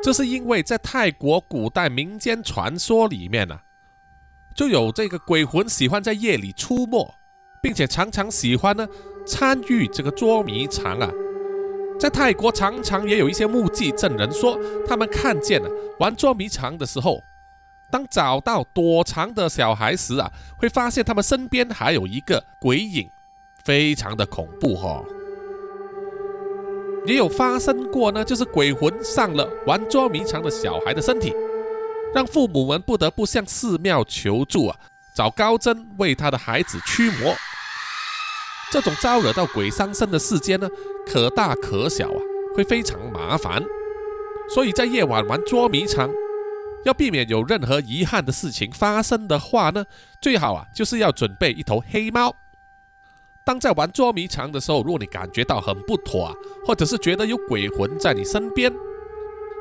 [0.03, 3.57] 这是因为在泰国古代民间传说里面呢，
[4.55, 7.15] 就有这个鬼魂喜欢在夜里出没，
[7.63, 8.87] 并且常常喜欢呢
[9.25, 11.09] 参与这个捉迷藏啊。
[12.01, 17.23] 在泰国常常也有一些目击证人说，他们看见了玩捉迷藏的时候，
[17.93, 23.09] 当找到躲藏的小孩时啊，会发现他们身边还有一个鬼影，
[23.63, 25.05] 非常的恐怖哈。
[27.05, 31.35] 也有发生过呢，就是鬼魂上了玩捉迷藏的小孩的身体，
[32.15, 34.77] 让父母们不得不向寺庙求助啊，
[35.15, 37.35] 找高僧为他的孩子驱魔。
[38.71, 40.69] 这种招惹到鬼上身的事件呢，
[41.07, 42.19] 可大可小啊，
[42.57, 43.63] 会非常麻烦。
[44.55, 46.09] 所以在夜晚玩捉迷藏，
[46.85, 49.85] 要避免有任何遗憾的事情发生的话呢，
[50.21, 52.35] 最好啊就是要准备一头黑猫。
[53.45, 58.73] 当在玩捉迷藏的时候，如果你感觉到很不妥啊，或者是觉得有鬼魂在你身边，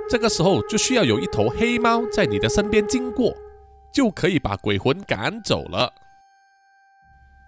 [0.10, 3.34] 这个时候就需要有一头黑猫在你的身边经过，
[3.92, 5.92] 就可以把鬼魂赶走了。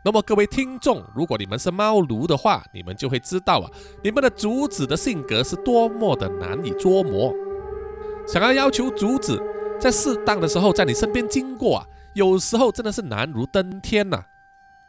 [0.05, 3.69] 那么各位听众，如果你们是猫奴的话，你们就会知道啊，
[4.03, 7.33] 你们的主子的性格是多么的难以捉摸。
[8.27, 9.41] 想要要求主子
[9.79, 14.23] 在适当的时候在你身边经过啊，有时候真的是难如登天呐。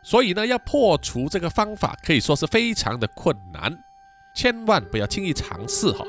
[0.06, 3.74] 所以呢，要破除这个方法可以说是非常的困难，
[4.34, 6.04] 千万不要轻易尝试哈。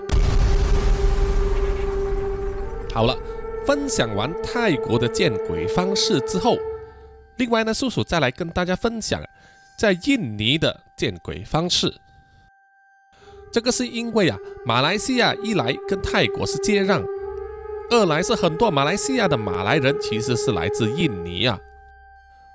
[2.93, 3.17] 好了，
[3.65, 6.58] 分享完泰国的见鬼方式之后，
[7.38, 9.23] 另外呢，叔叔再来跟大家分享
[9.77, 11.95] 在印尼的见鬼方式。
[13.53, 17.01] 这个是因为啊，马来西亚一来跟泰国是接壤，
[17.91, 21.58] 二来是很多马来西亚的马来人其实是来自印尼啊。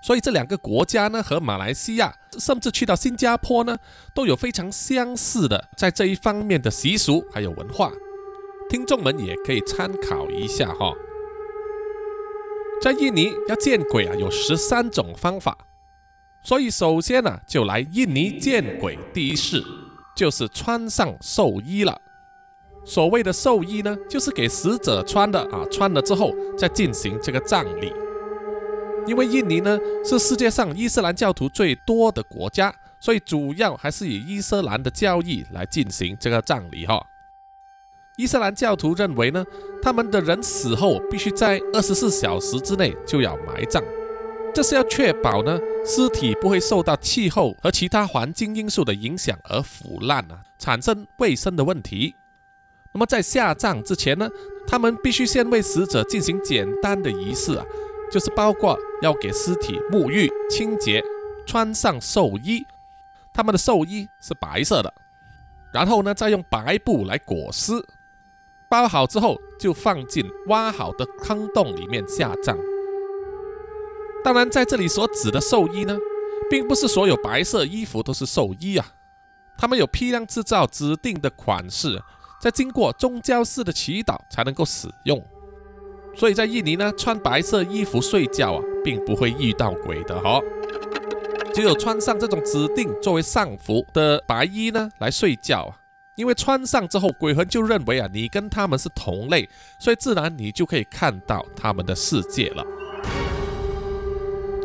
[0.02, 3.76] 所以这两个国家呢，和马来西亚，甚至去到新加坡呢，
[4.14, 7.92] 都有非常相似的在这一方面的习俗还有文化，
[8.70, 10.94] 听众们也可以参考一下哈。
[12.82, 15.58] 在印尼要见鬼啊，有十三种方法，
[16.42, 19.62] 所以首先呢，就来印尼见鬼第一式，
[20.16, 22.00] 就是穿上寿衣了。
[22.86, 27.92] 所谓的寿衣呢，就是给死者穿的啊，穿了之后再进行这个葬礼。
[29.10, 37.04] 因为印尼呢是世界上伊斯兰教徒最多的国家，所以主要还是以伊斯兰的教义来进行这个葬礼哈。
[38.16, 39.44] 伊斯兰教徒认为呢，
[39.82, 43.82] 他们的人死后必须在二十四小时之内就要埋葬，
[44.54, 52.14] 这是要确保呢尸体不会受到气候和其他环境因素的影响而腐烂啊，产生卫生的问题。
[52.92, 54.30] 那么在下葬之前呢，
[54.68, 57.66] 他们必须先为死者进行简单的仪式啊。
[58.10, 61.02] 就是包括要给尸体沐浴、清洁、
[61.46, 62.66] 穿上寿衣，
[63.32, 64.92] 他们的寿衣是白色的，
[65.72, 67.72] 然后呢，再用白布来裹尸，
[68.68, 72.58] 包好之后就放进挖好的坑洞里面下葬。
[74.22, 75.96] 当然，在这里所指的寿衣呢，
[76.50, 78.86] 并不是所有白色衣服都是寿衣啊，
[79.56, 82.02] 他们有批量制造指定的款式，
[82.40, 85.24] 在经过宗教式的祈祷才能够使用。
[86.14, 90.40] 所以在印尼呢，穿白色衣服睡觉啊，并不会遇到鬼的哈。
[91.52, 95.76] 只有穿上这种指定作为上服的白衣呢，来睡觉啊。
[96.16, 102.64] 因为穿上之后，鬼魂就认为啊，你跟他们是同类，所以自然你就可以看到他们的世界了。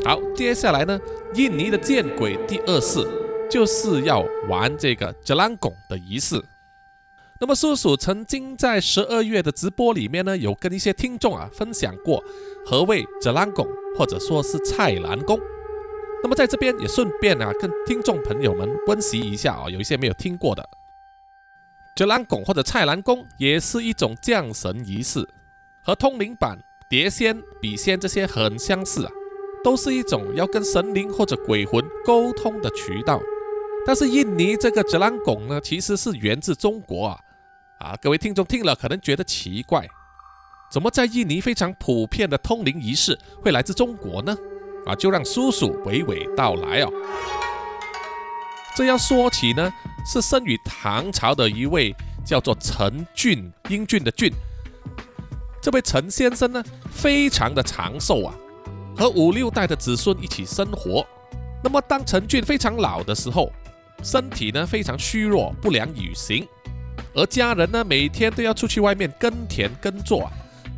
[0.03, 0.99] 好，接下来呢，
[1.34, 2.99] 印尼的见鬼第二式
[3.49, 6.43] 就是要玩这个吉兰拱的仪式。
[7.38, 12.24] 那么叔叔曾经在十二月的直播里面呢，有跟一些听众啊分享过
[12.65, 13.67] 何谓泽兰拱，
[13.98, 15.38] 或者说是菜篮公。
[16.24, 20.67] 那么在这边也顺便啊跟听众朋友们温习一下啊，有一些没有听过的，
[21.98, 25.28] 泽兰拱或者菜篮公也是一种降神仪式，
[25.84, 26.58] 和通灵板、
[26.89, 29.12] 碟仙、笔仙这些很相似啊，
[29.62, 33.21] 都是一种要跟神灵或者鬼魂沟通的渠道。
[33.86, 37.20] 但是印尼这个泽兰拱呢，其实是源自中国啊。
[37.80, 39.86] 啊，各位听众听了可能觉得奇怪，
[40.71, 44.36] 怎么在印尼非常普遍的通灵仪式会来自中国呢？
[44.86, 46.91] 啊，就让叔叔娓娓道来哦。
[48.76, 49.71] 这要说起呢，
[50.05, 51.95] 是生于唐朝的一位
[52.26, 54.32] 叫做陈俊，英俊的俊。
[55.61, 58.36] 这位陈先生呢，非常的长寿啊，
[58.97, 61.05] 和五六代的子孙一起生活。
[61.63, 63.51] 那么当陈俊非常老的时候，
[64.03, 66.47] 身体呢非常虚弱，不良于行。
[67.16, 70.30] 而家人呢，每天都要出去外面耕田耕作，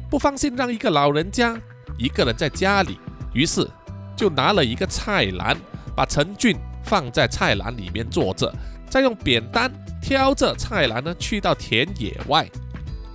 [0.10, 1.60] 不放心让一个老人家
[1.98, 3.00] 一个人在家里，
[3.34, 3.68] 于是
[4.16, 5.58] 就拿了一个菜篮，
[5.96, 8.54] 把陈俊放在菜篮里面坐着，
[8.88, 12.48] 再用扁担挑着菜篮呢去到田野外。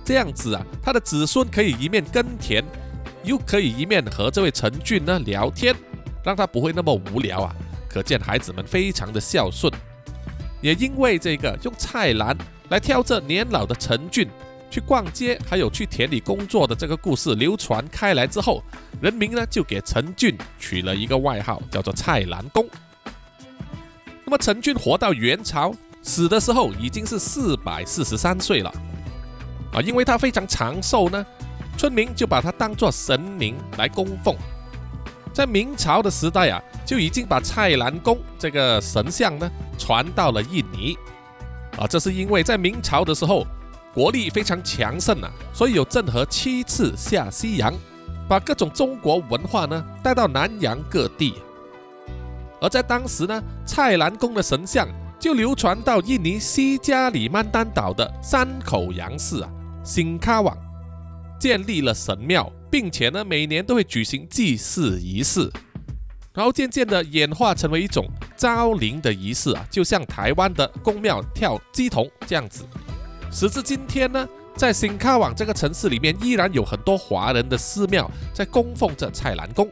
[0.03, 2.61] 这样子啊，他的子孙可以一面耕田，
[3.23, 5.73] 又可以一面和这位陈俊呢聊天，
[6.25, 7.55] 让他不会那么无聊啊。
[7.87, 9.71] 可见孩子们非常的孝顺。
[10.59, 12.37] 也因为这个用菜篮
[12.69, 14.29] 来挑着年老的陈俊。
[14.69, 18.63] 去逛街，还有去田里工作的这个故事流传开来之后，
[18.99, 22.67] 人民呢就给陈俊取了一个外号，叫做蔡澜公。
[24.25, 28.73] 那么陈俊活到元朝，死的时候已经是四百四十三岁了
[29.71, 31.23] 啊，因为他非常长寿呢，
[31.77, 34.35] 村民就把他当作神明来供奉。
[35.31, 39.47] 在明朝的时代啊，就已经把蔡澜公这个神像呢
[39.77, 40.97] 传到了印尼
[41.77, 43.45] 啊，这是因为在明朝的时候。
[43.95, 47.71] 国力非常强盛啊，所以有郑和七次下西洋，
[48.27, 51.35] 把各种中国文化呢带到南洋各地。
[52.59, 54.87] 而在当时呢，蔡澜公的神像
[55.19, 59.49] 就流传到印尼西加里曼丹岛的山口洋市啊，
[59.83, 60.57] 新喀网，
[61.39, 65.51] 建立了神庙，并且呢每年都会举行祭祀仪式，
[66.33, 68.05] 然后渐渐的演化成为一种
[68.35, 72.65] 招灵的仪式啊，就像台湾的宫庙跳鸡童这样子。
[73.31, 79.69] 时至今天呢，在新卡网这个城市里面，依然有很多华人的寺庙在供奉着蔡澜公。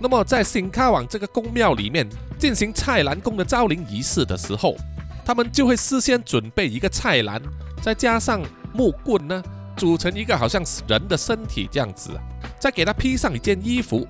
[0.00, 4.76] 那么，在新卡网这个宫庙里面进行蔡澜公的招灵仪式的时候，
[5.24, 7.40] 他们就会事先准备一个菜篮，
[7.80, 8.42] 再加上
[8.72, 9.40] 木棍呢，
[9.76, 12.10] 组成一个好像人的身体这样子，
[12.58, 14.04] 再给他披上一件衣服，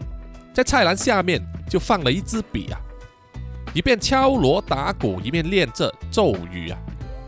[0.52, 2.80] 在菜篮下面就放了一支笔啊，
[3.72, 6.78] 一边敲锣打鼓，一边念着咒语啊。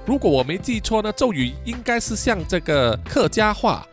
[0.07, 3.87] 如果我没记错呢，咒语应该是像这个客家话。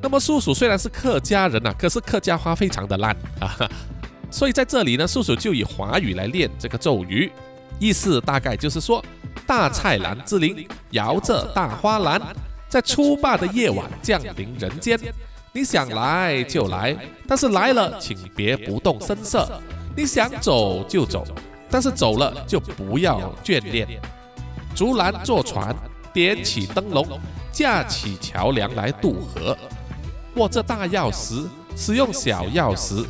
[0.00, 3.54] 那么叔叔虽然是客家人呐，可是客家话非常的烂啊，
[4.30, 7.30] 所以在这里呢，叔叔就以华语来念这个咒语，
[7.78, 9.04] 意思大概就是说：
[9.46, 12.22] 大菜篮之灵摇着大花篮，
[12.68, 14.98] 在初八的夜晚降临人间。
[15.52, 16.96] 你想来就来，
[17.26, 19.46] 但是来了请别不动声色；
[19.96, 21.24] 你想走就走，
[21.70, 23.88] 但是走了就不要眷恋。
[24.74, 25.74] 竹篮坐船，
[26.12, 27.04] 点起灯笼，
[27.50, 29.56] 架起桥梁来渡河。
[30.36, 33.04] 握着大钥匙，使用小钥匙。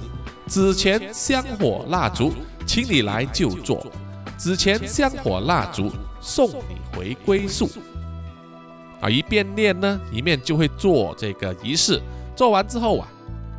[0.46, 2.32] 纸钱、香火、蜡烛，
[2.64, 3.84] 请你来就坐。
[4.38, 7.68] 纸钱、香火、蜡烛，送你回归宿。
[9.00, 12.00] 啊，一边念呢，一面就会做这个仪式。
[12.38, 13.08] 做完之后啊，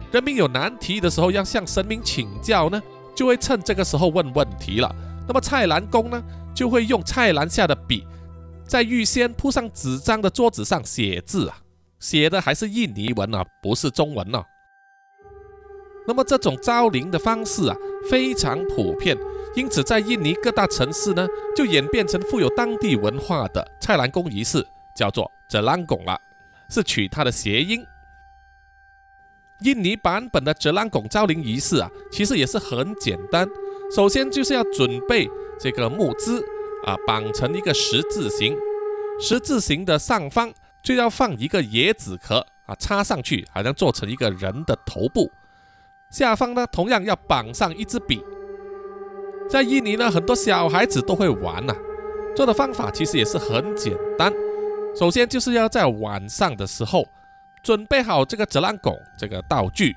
[0.09, 2.81] 人民有难题的时候要向神明请教呢，
[3.13, 4.89] 就会趁这个时候问问题了。
[5.27, 6.23] 那么蔡澜公呢？
[6.55, 8.07] 就会用菜篮下的笔，
[8.65, 11.57] 在预先铺上纸张的桌子上写字啊，
[11.99, 14.41] 写的还是印尼文啊，不是中文呢。
[16.07, 17.75] 那么这种招灵的方式啊，
[18.09, 19.17] 非常普遍，
[19.55, 24.65] 因此在印尼各大城市呢，就演变成富有当地文化的菜篮公仪式，
[24.95, 26.17] 叫做泽兰拱了，
[26.69, 27.85] 是取它的谐音。
[29.61, 33.47] 印尼版本的泽兰拱招灵仪式啊，其实也是很简单，
[33.93, 35.29] 首先就是要准备。
[35.61, 36.37] 这个木枝
[36.85, 38.55] 啊，绑成一个十字形，
[39.19, 40.49] 十字形的上方
[40.81, 45.29] 就要放一个椰子壳啊，插上去，好像做成一个人的头部。
[46.09, 48.23] 下方呢，同样要绑上一支笔。
[49.49, 51.75] 在印尼呢，很多小孩子都会玩呐，
[52.33, 54.31] 做的方法其实也是很简单。
[54.97, 57.05] 首先就是要在晚上的时候
[57.61, 59.95] 准备好这个折浪拱这个道具，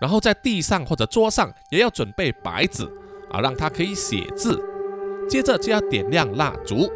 [0.00, 2.84] 然后在地上或者桌上也要准备白纸
[3.30, 4.60] 啊，让他可以写字。
[5.28, 6.90] 接着就要点亮蜡烛，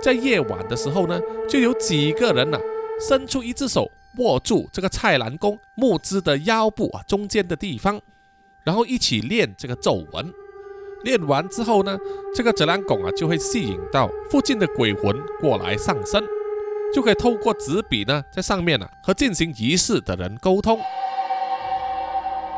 [0.00, 2.58] 在夜晚的时候呢，就有几个人呢，
[3.08, 8.00] 伸出一只手握住这个蔡澜公木枝的腰部啊中间的地方，
[8.62, 10.32] 然后一起练这个咒文。
[11.02, 11.98] 练完之后呢，
[12.32, 16.22] 这个折兰拱啊就会吸引到附近的鬼魂过来上身，
[16.94, 20.78] 就可以透过纸笔呢在上面呢和进行仪式的人沟通。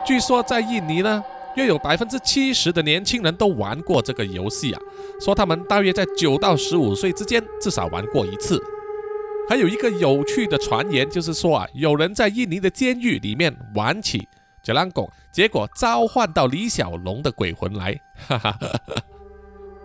[0.07, 1.23] 据说在印尼呢。
[1.57, 4.81] 约有百分之七十的年轻人都玩过这个游戏啊，
[5.21, 8.61] 说他们大约在九到十五岁之间至少玩过一次。
[9.49, 14.27] 还有一个有趣的传言，就是说啊，有人在印尼的监狱里面玩起
[14.65, 17.93] 杰兰拱，结果召唤到李小龙的鬼魂来，
[18.27, 18.95] 哈哈哈哈。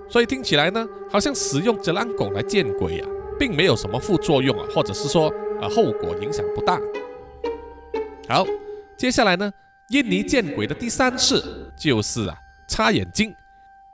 [0.10, 3.08] 所以听起来呢，好像使用杰兰拱来见鬼啊，
[3.40, 5.30] 并没有什么副作用啊，或者是说
[5.62, 6.80] 啊后果影响不大。
[8.28, 8.46] 好，
[8.98, 9.52] 接下来呢？
[9.90, 11.44] 印尼见鬼的第三式
[11.76, 12.38] 就是啊，
[12.68, 13.34] 擦眼睛，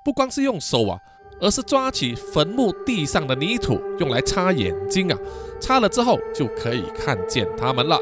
[0.04, 1.00] 不光是用手啊，
[1.39, 5.18] 而是抓起坟墓地上的泥土用来擦眼睛啊，
[5.62, 7.98] 擦了之后就可以看见他们了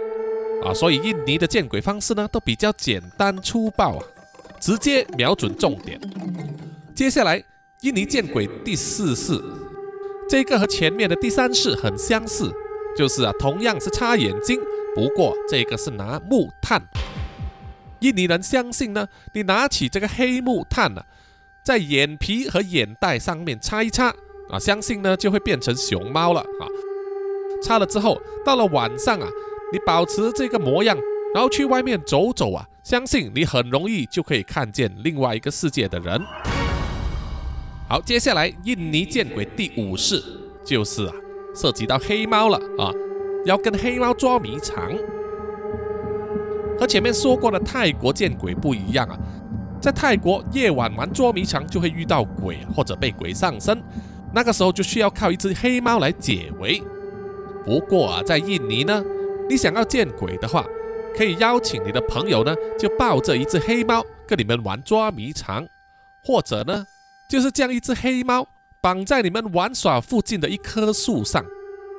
[0.63, 4.03] 啊，所以印尼的见鬼方式呢都比较简单粗暴啊，
[4.59, 5.99] 直接瞄准重点。
[6.95, 7.43] 接下来，
[7.81, 9.39] 印尼见鬼第四式，
[10.33, 12.51] 这个和前面的第三式很相似，
[12.97, 14.59] 就是啊，同样是擦眼睛，
[14.95, 16.81] 不过这个是拿木炭。
[17.99, 21.03] 印尼人相信呢，你拿起这个黑木炭呢，
[21.63, 24.07] 在眼皮和眼袋上面擦一擦
[24.49, 26.65] 啊，相信呢就会变成熊猫了啊。
[27.61, 29.29] 擦了之后，到了晚上啊。
[29.71, 30.97] 你保持这个模样，
[31.35, 36.19] 然后去外面走走啊，相信你很容易就可以看见另外一个世界的人。
[37.87, 40.23] 好，接下来印尼见鬼第五式
[40.65, 41.13] 就是啊，
[41.55, 42.91] 涉及到黑猫了啊，
[43.45, 44.91] 要跟黑猫捉迷藏。
[46.79, 49.17] 和前面说过的泰国见鬼不一样啊，
[49.79, 53.79] 在泰国夜晚玩捉迷藏就会遇到鬼或者被鬼上身，
[54.33, 56.81] 那个时候就需要靠一只黑猫来解围。
[57.63, 59.03] 不过啊，在印尼呢。
[59.49, 60.65] 你想要见鬼的话，
[61.17, 65.67] 可以邀请你的朋友呢，就抱着一只黑猫跟你们玩捉迷藏，
[66.23, 66.85] 或者呢，
[67.33, 68.47] 就是将一只黑猫
[68.79, 71.43] 绑在你们玩耍附近的一棵树上。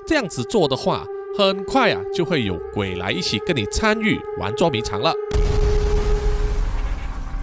[0.07, 1.05] 这样子做的话，
[1.37, 5.13] 很快啊就会有鬼来一起跟你参与玩捉迷藏了。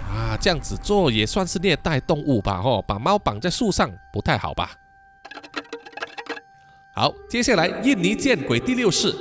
[0.08, 2.62] 啊，这样子做也算是虐待动物吧？
[2.64, 4.70] 哦，把猫绑在树上不太好吧？
[6.94, 9.14] 好，接下来印尼见鬼第六式。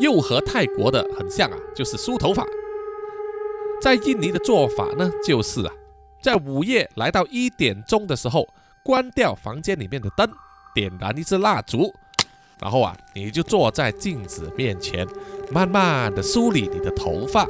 [0.00, 2.42] 又和泰国的很像啊，就是梳头发。
[3.82, 5.72] 在印尼的做法呢，就是啊，
[6.24, 8.48] 在午夜来到一点钟的时候，
[8.82, 10.26] 关掉房间里面的灯，
[10.74, 11.94] 点燃一支蜡烛，
[12.58, 15.06] 然后啊，你就坐在镜子面前，
[15.50, 17.46] 慢慢的梳理你的头发，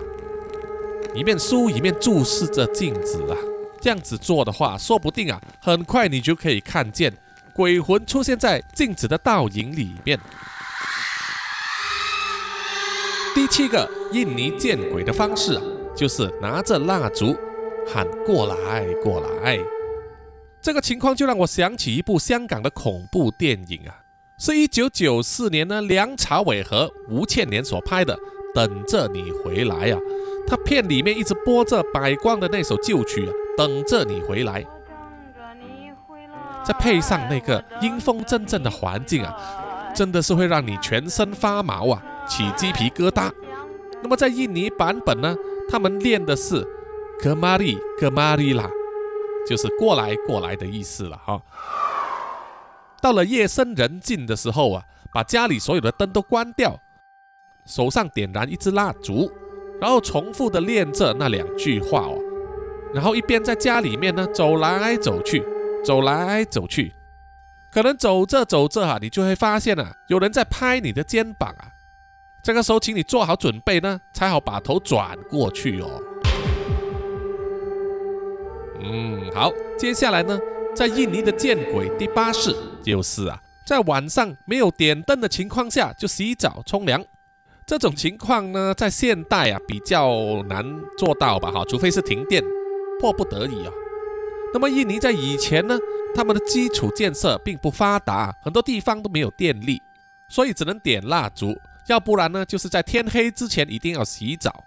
[1.15, 3.39] 一面梳一面注视着镜子啊。
[3.81, 7.17] 这样子做的话，说不定啊，很快你就可以看见
[7.53, 10.19] 鬼魂出现在镜子的倒影里面。
[13.37, 15.63] 第七个印尼见鬼的方式啊，
[15.95, 17.37] 就是拿着蜡烛
[17.87, 19.59] 喊过来过来。
[20.61, 23.95] 这个情况就让我想起一部香港的恐怖电影啊，
[24.39, 28.17] 是一九九四年呢梁朝伟和吴倩莲所拍的
[28.55, 30.01] 《等着你回来》啊。
[30.47, 34.63] 他片里面一直播着百光的那首旧曲啊，《等着你回来》，
[36.65, 42.03] 再配上那个阴风阵阵的环境啊，真的是会让你全身发毛啊。
[42.27, 43.31] 起鸡皮疙瘩。
[44.03, 45.37] 那么在印尼版本呢，
[45.71, 46.67] 他们练的是
[47.21, 48.69] “格玛丽格玛丽啦”，
[49.49, 51.41] 就是过来过来的意思了哈。
[53.01, 56.81] 到了夜深人静的时候啊，把家里所有的灯都关掉，
[57.67, 59.31] 手上点燃一支蜡烛，
[59.81, 62.19] 然后重复的练着那两句话哦，
[62.95, 65.45] 然后一边在家里面呢走来走去，
[65.85, 66.95] 走来走去，
[67.71, 71.69] 可能走着走着哈，你就会发现啊，有人在拍你的肩膀啊。
[72.43, 76.01] 这个时候，请你做好准备呢，才好把头转过去哦。
[78.85, 80.39] 嗯，好，接下来呢，
[80.77, 87.03] 在印尼的见鬼第八式就是啊，在晚上没有点灯的情况下就洗澡冲凉。
[87.67, 90.63] 这种情况呢，在现代啊比较难
[90.99, 91.51] 做到吧？
[91.51, 92.45] 哈，除非是停电，
[93.01, 93.73] 迫不得已啊。
[94.53, 95.79] 那么印尼在以前呢，
[96.15, 99.81] 他们的基础建设并不发达，很多地方都没有电力，
[100.29, 101.57] 所以只能点蜡烛。
[101.87, 104.63] 要不然呢，就是在天黑之前一定要洗澡，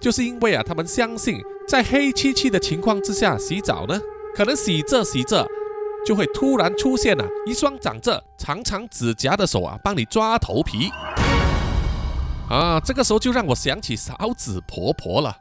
[0.00, 4.00] 就是因为啊，他们相信在黑漆漆的情况之下洗澡呢，
[4.34, 5.46] 可能洗着洗着
[6.06, 10.90] 就会突然出现了一双长着长长指甲的手啊，帮你抓头皮
[12.48, 15.36] 啊，这个时候就让我想起勺子婆婆了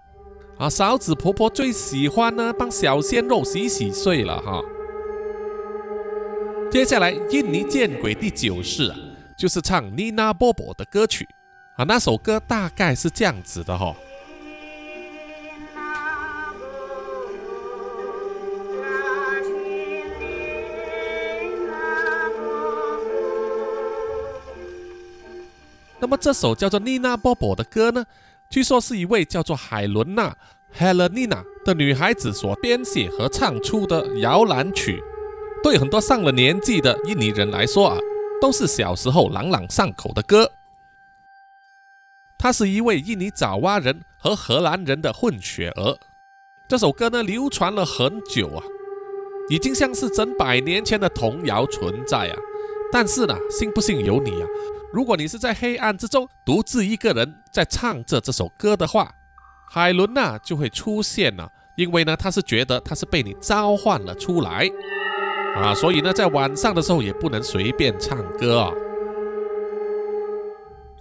[0.57, 4.61] 啊，勺子婆婆最喜欢呢帮小鲜肉洗洗睡了哈。
[6.69, 8.97] 接下来印尼见鬼第九式啊。
[9.37, 11.25] 就是唱妮娜波波的歌曲
[11.77, 13.95] 啊，那首歌大概是这样子的哈。
[25.99, 28.05] 那么这首叫做妮娜波波的歌呢，
[28.49, 30.35] 据说是一位叫做海伦娜
[30.77, 35.03] （Helena） 的女孩子所编写和唱出的摇篮曲，
[35.61, 37.97] 对很多上了年纪的印尼人来说啊。
[38.41, 40.49] 都是小时候朗朗上口的歌。
[42.37, 45.97] 他是一位印尼爪哇人和荷兰人的混血儿。
[46.65, 48.63] 这首歌呢流传了很久啊，
[49.49, 52.37] 已经像是整百年前的童谣存在啊。
[52.93, 54.47] 但是呢，信不信由你啊。
[54.91, 59.13] 如果你是在黑暗之中独自一个人在唱着这首歌的话，
[59.69, 64.67] 海伦娜就会出现了，因为呢，他是觉得他是被你召唤了出来。
[65.55, 68.71] 啊，所以呢，在晚上的时候也不能随便唱歌啊。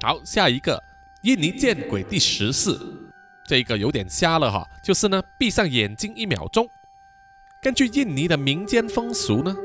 [0.03, 0.83] 好，下一个
[1.23, 2.79] 印尼见鬼第十四，
[3.47, 6.69] 这个有点瞎了哈，就是呢，闭上眼睛一秒钟。
[7.63, 9.57] 根据印尼的民间风俗呢，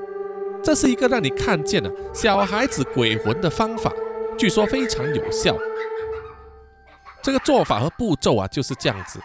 [0.64, 3.92] 这是一个让你看见了小孩子鬼魂的方法，
[4.38, 5.58] 据说非常有效。
[7.22, 9.20] 这个做法和步骤啊就是这样子，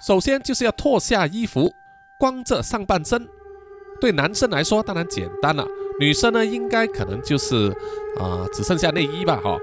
[0.00, 1.72] 首先就是要脱下衣服，
[2.18, 3.28] 光着上半身。
[4.00, 5.64] 对男生来说当然简单了，
[6.00, 7.70] 女生呢应该可能就是
[8.18, 9.56] 啊只剩下内衣吧哈。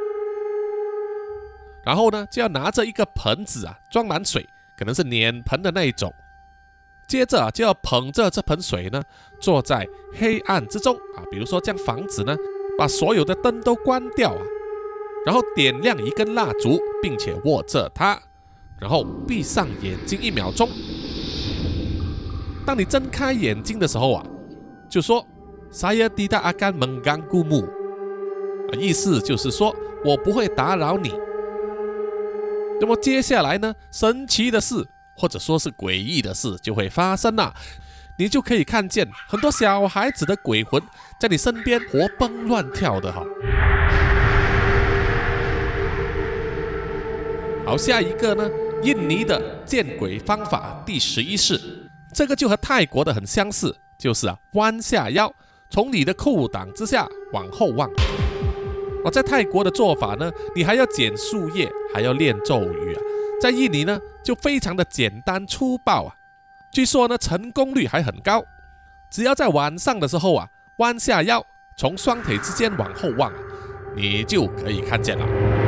[1.84, 4.48] 然后呢，就要拿着一个盆子啊，装满水，
[4.78, 6.14] 可能是脸盆的那一种。
[7.08, 9.04] 接着啊，就要捧着这盆水呢，
[9.42, 9.86] 坐在
[10.18, 12.38] 黑暗之中啊，比如说将房子呢，
[12.78, 14.42] 把所有的灯都关掉啊，
[15.26, 18.20] 然后点亮一根蜡烛，并且握着它，
[18.80, 20.68] 然后闭上眼睛一秒钟。
[22.66, 24.26] 当你睁开眼睛的时候啊，
[24.90, 25.26] 就说
[25.72, 27.68] “saya tidak akan mengganggumu”，
[28.80, 31.14] 意思就是说我不会打扰你。
[32.80, 33.76] 那么接下来呢？
[33.92, 37.54] 神奇的事，或者说是诡异的事就会发生了，
[38.18, 40.82] 你就可以看见很多小孩子的鬼魂
[41.20, 43.24] 在你身边活蹦乱跳的哈。
[47.72, 48.52] 好，下一个呢？
[48.84, 51.58] 印尼的见鬼方法第十一式，
[52.14, 55.34] 这个就和泰国的很相似，就是啊，弯下腰，
[55.70, 57.90] 从你的裤裆之下往后望。
[59.06, 63.02] 我，在泰国的做法呢，你还要捡树叶，还要念咒语啊。
[63.42, 66.14] 在印尼呢，就非常的简单粗暴啊。
[66.74, 68.44] 据说呢，成功率还很高。
[69.10, 70.46] 只要在晚上的时候啊，
[70.80, 71.42] 弯下腰，
[71.78, 73.32] 从双腿之间往后望，
[73.96, 75.61] 你就可以看见了。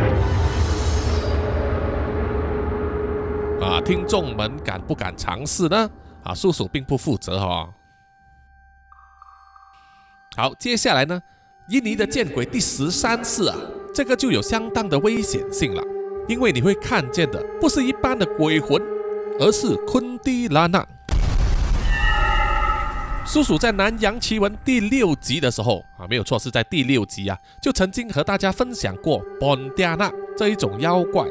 [3.64, 5.90] 啊，听众们敢不敢尝试呢？
[6.24, 7.70] 啊，叔叔并不负责哈。
[10.36, 11.22] 好，接下来呢？
[11.70, 13.58] 印尼的见鬼第十三次啊，
[13.96, 15.82] 这个就有相当的危险性了，
[16.28, 18.82] 因为你会看见的不是一般的鬼魂，
[19.40, 20.86] 而是昆迪拉纳。
[23.26, 31.26] 叔叔在《南洋奇闻》第六集的时候啊，没有错，是在第六集啊，就曾经和大家分享过本蒂亚纳这一种妖怪。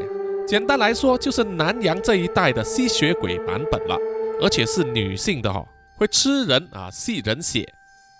[0.46, 3.96] 简单来说，就是南洋这一带的吸血鬼版本了，
[4.40, 5.64] 而且是女性的哈，
[5.96, 7.72] 会吃人啊，吸人血。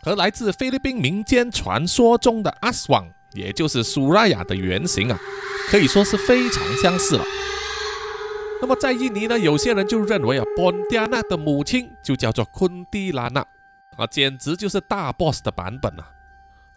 [0.03, 5.18] 和来自菲律宾民间传说中的阿斯旺，也就是苏拉雅的原型啊，
[5.68, 7.25] 可以说是非常相似了。
[8.61, 13.41] 那么在印尼呢，有些人就认为啊，本蒂亚娜的母亲就叫做昆蒂拉娜
[13.97, 16.09] 啊，简直就是大 boss 的版本啊。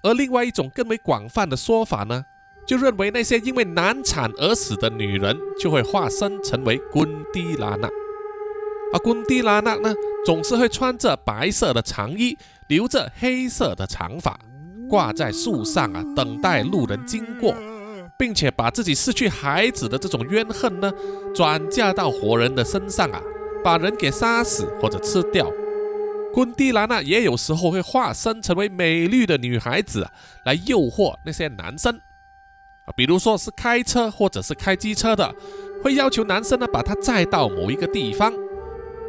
[0.03, 2.23] 而另外一种更为广泛的说法呢，
[2.65, 7.87] 就认为那些因为难产而死的女人就会化身成为昆蒂拉娜。
[8.93, 9.93] 而昆蒂拉娜呢，
[10.25, 12.37] 总是会穿着白色的长衣。
[12.67, 14.39] 留着黑色的长发，
[14.89, 17.53] 挂在树上啊，等待路人经过，
[18.17, 20.91] 并且把自己失去孩子的这种怨恨呢，
[21.35, 23.21] 转嫁到活人的身上啊，
[23.63, 25.47] 把人给杀死或者吃掉。
[26.33, 30.07] 昆蒂拉娜也有时候会化身成为美丽的女孩子，
[30.43, 31.99] 来诱惑那些男生
[32.85, 35.33] 啊，比如说是开车或者是开机车的，
[35.83, 38.33] 会要求男生呢把他载到某一个地方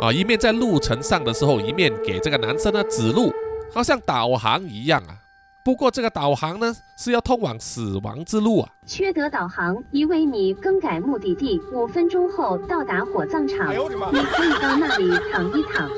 [0.00, 3.32] 啊，一面在路程上的时候，一面给这个男生呢指路。
[3.74, 5.18] 好像导航一样啊，
[5.62, 8.70] 不过这个导航呢是要通往死亡之路啊。
[8.86, 15.90] 缺德导航已为你更改目的地，五分钟后到达火葬场，你可以到那里躺一躺。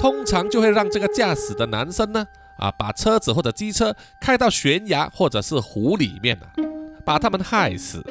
[0.00, 2.24] 通常就会让这个驾驶的男生呢，
[2.56, 6.46] 啊，把车子或者机车开到悬崖或者是湖里面啊，
[7.08, 8.04] 把他们害死。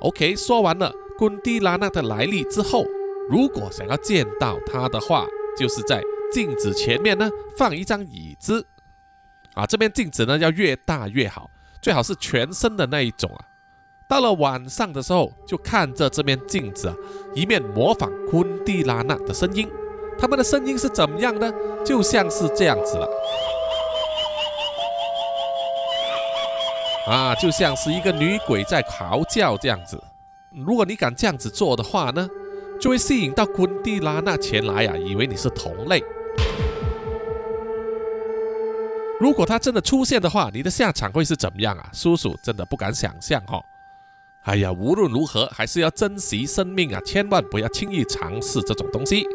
[0.00, 2.84] OK，说完了昆蒂拉娜的来历之后，
[3.30, 5.24] 如果想要见到他的话，
[5.56, 6.02] 就是在。
[6.32, 7.28] 镜子前面呢，
[7.58, 8.66] 放一张椅子，
[9.52, 11.50] 啊，这面镜子呢要越大越好，
[11.82, 13.44] 最好是全身的那一种啊。
[14.08, 16.96] 到了晚上的时候，就看着这面镜子啊，
[17.34, 19.70] 一面模仿昆蒂拉娜的声音。
[20.18, 21.52] 他们的声音是怎么样呢？
[21.84, 23.06] 就像是这样子了，
[27.06, 30.02] 啊，就像是一个女鬼在嚎叫这样子。
[30.50, 32.28] 如果你敢这样子做的话呢，
[32.80, 36.02] 就会吸引到昆蒂拉娜前来啊，以为你是同类。
[39.18, 41.88] 如果他真的出现的话，你的下场会是怎么样啊？
[41.92, 43.60] 叔叔真的不敢想象哈。
[44.42, 49.26] 哎呀，无论如何还是要珍惜生命啊，千万不要轻易尝试这种东西。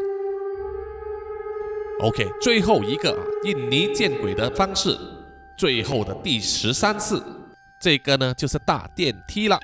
[2.01, 4.97] OK，最后一个啊，印尼见鬼的方式，
[5.57, 7.23] 最后的第十三次，
[7.79, 9.59] 这个呢就是大电梯了。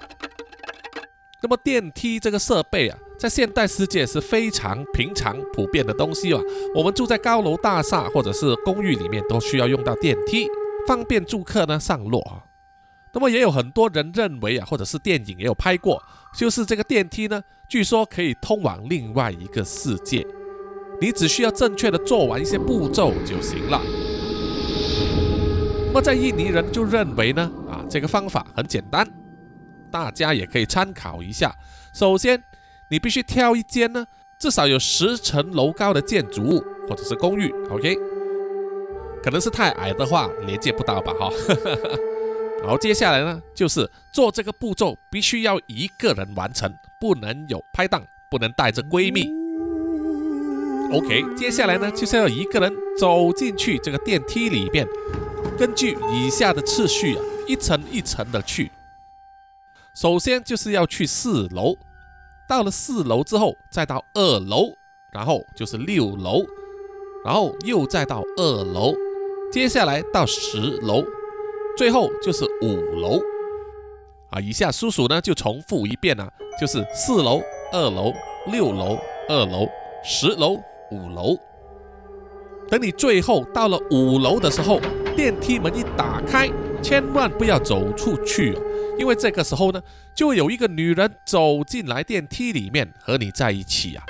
[1.41, 2.97] 那么电梯这个设备啊。
[3.19, 6.41] 在现代世界是非常平常、普遍的东西啊。
[6.75, 10.45] 我们住在高楼大厦或者是公寓里面，都需要用到电梯，
[10.85, 12.43] 方便住客呢上落啊。
[13.13, 16.03] 那么也有很多人认为啊，或者是电影也有拍过，
[16.35, 20.27] 就是这个电梯呢，据说可以通往另外一个世界，
[20.99, 23.81] 你只需要正确的做完一些步骤就行了。
[25.93, 29.07] 那么在印尼人就认为呢，啊，这个方法很简单，
[29.91, 31.53] 大家也可以参考一下。
[31.93, 32.41] 首先，
[32.89, 34.03] 你必须挑一间呢，
[34.39, 37.95] 至少有十层楼高的建筑物或者是公寓，OK？
[39.21, 41.29] 可能是太矮的话连接不到吧，哈。
[42.63, 49.31] 然后接下来呢，就是做这个步骤必须要一个人完成，不能有拍档，不能带着闺蜜。
[50.91, 54.87] OK，接下来呢，就是要一个人走进去这个电梯里面，
[55.57, 58.71] 根据以下的次序啊，一层一层的去。
[59.95, 61.75] 首先就是要去四楼，
[62.47, 64.73] 到了四楼之后，再到二楼，
[65.11, 66.43] 然后就是六楼，
[67.23, 68.95] 然后又再到二楼，
[69.51, 71.03] 接下来到十楼。
[71.77, 73.19] 最后就是五楼
[74.29, 77.41] 啊，以下叔叔呢就重复一遍啊，就是四楼、
[77.71, 78.13] 二楼、
[78.47, 78.97] 六楼、
[79.29, 79.67] 二楼、
[80.03, 81.37] 十楼、五楼。
[82.73, 84.81] 等你最后到了五楼的时候，
[85.15, 86.49] 电梯门一打开，
[86.81, 88.61] 千万不要走出去哦，
[88.97, 89.79] 因为这个时候呢，
[90.15, 94.03] 就有一个女人走进来电梯里面和你在一起啊。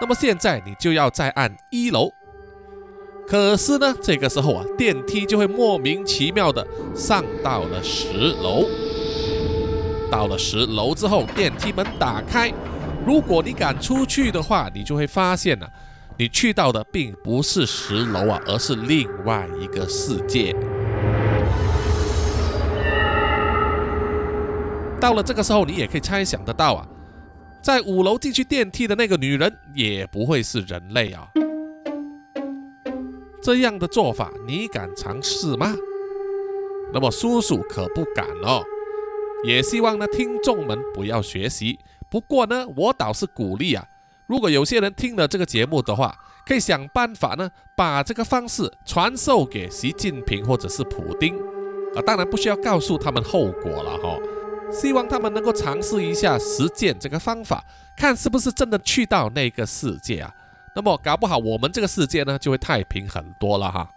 [0.00, 2.12] 那么现在你就要再按一楼。
[3.28, 6.66] 可是呢，这个时候啊，电梯就会莫名其妙的
[6.96, 8.08] 上到了十
[8.42, 8.64] 楼。
[10.10, 12.52] 到了十楼之后，电梯门打开，
[13.06, 15.68] 如果你敢出去的话，你就会发现呢，
[16.18, 20.54] 你去到的并不是十楼啊，而是另外一个世界。
[24.98, 26.88] 到了这个时候，你也可以猜想得到啊，
[27.62, 31.28] 在五楼进去电梯的那个女人也不会是人类啊。
[33.42, 35.74] 这样的做法，你敢尝试吗？
[36.94, 38.62] 那么叔叔可不敢哦。
[39.44, 41.78] 也希望呢，听众们不要学习。
[42.08, 43.84] 不过呢，我倒是鼓励啊，
[44.26, 51.36] 如果有些人听了这个节目的话，可以想办法呢，把这个方式传授给习近平或者是普丁
[51.94, 52.02] 啊。
[52.04, 54.18] 当然不需要告诉他们后果了哈。
[54.72, 57.64] 希望他们能够尝试一下实践这个方法，
[57.96, 60.32] 看是不是真的去到那个世界啊。
[60.74, 63.88] 那么搞不好我们这个世界呢就会太平很多了哈。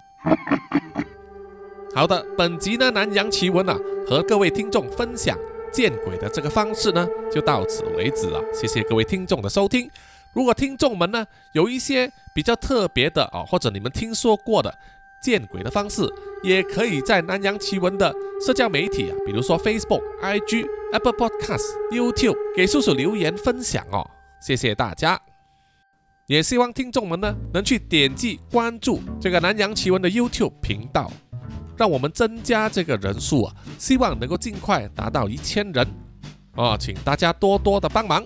[1.96, 3.76] 好的，本集呢南洋奇闻啊
[4.08, 5.36] 和各位听众分享
[5.74, 9.90] 见鬼的这个方式呢就到此为止了，谢谢各位听众的收听。
[10.34, 14.74] 如果听众们呢有一些比较特别的啊或者你们听说过的
[15.22, 16.08] 见鬼的方式，
[16.44, 18.14] 也可以在南洋奇闻的
[18.46, 24.10] 社交媒体啊，比如说 Facebook、IG、Apple Podcasts、YouTube 给叔叔留言分享哦，
[24.42, 25.20] 谢谢大家。
[26.28, 31.12] 也希望听众们呢能去点击关注这个南洋奇闻的 YouTube 频道，
[31.76, 33.56] 让我们增加这个人数啊！
[33.78, 35.88] 希望能够尽快达到一千人
[36.56, 38.24] 啊，请大家多多的帮忙。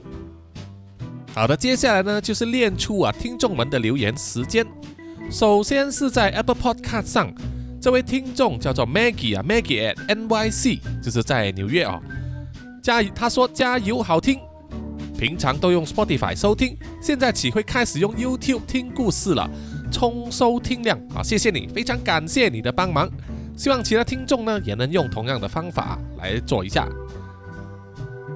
[1.35, 4.63] 好的，接下来呢就是练出啊听众们的留言时间。
[5.31, 7.33] 首先是在 Apple Podcast 上，
[7.81, 11.99] 这位听众叫做 Maggie 啊，Maggie at NYC，就是在纽约啊，
[12.83, 14.39] 加他说加油，好听。
[15.17, 19.49] 平常都用 Spotify 收听，现在起会开始用 YouTube 听故事了，
[19.91, 21.23] 冲收听量啊！
[21.23, 23.09] 谢谢你，非常感谢你的帮忙。
[23.55, 26.87] 希望其他听众呢也能用同样的方法来做一下。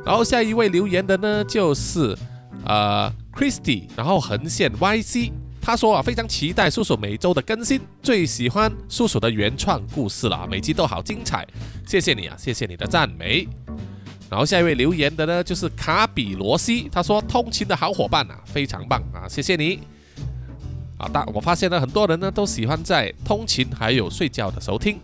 [0.06, 2.18] 然后下一位留言的呢就是
[2.68, 11.48] 呃 Christy，然后横线 YC，他说啊非常期待叔叔每周的更新，最喜欢叔叔的原创故事了，每集都好精彩。
[11.86, 13.48] 谢谢你啊，谢谢你的赞美。
[14.30, 19.80] 然后下一位留言的呢，就是卡比罗西，他说通勤的好伙伴啊，非常棒啊，谢谢你。
[20.98, 25.00] 啊，大我发现呢，很多人呢都喜欢在通勤还有睡觉的时候听。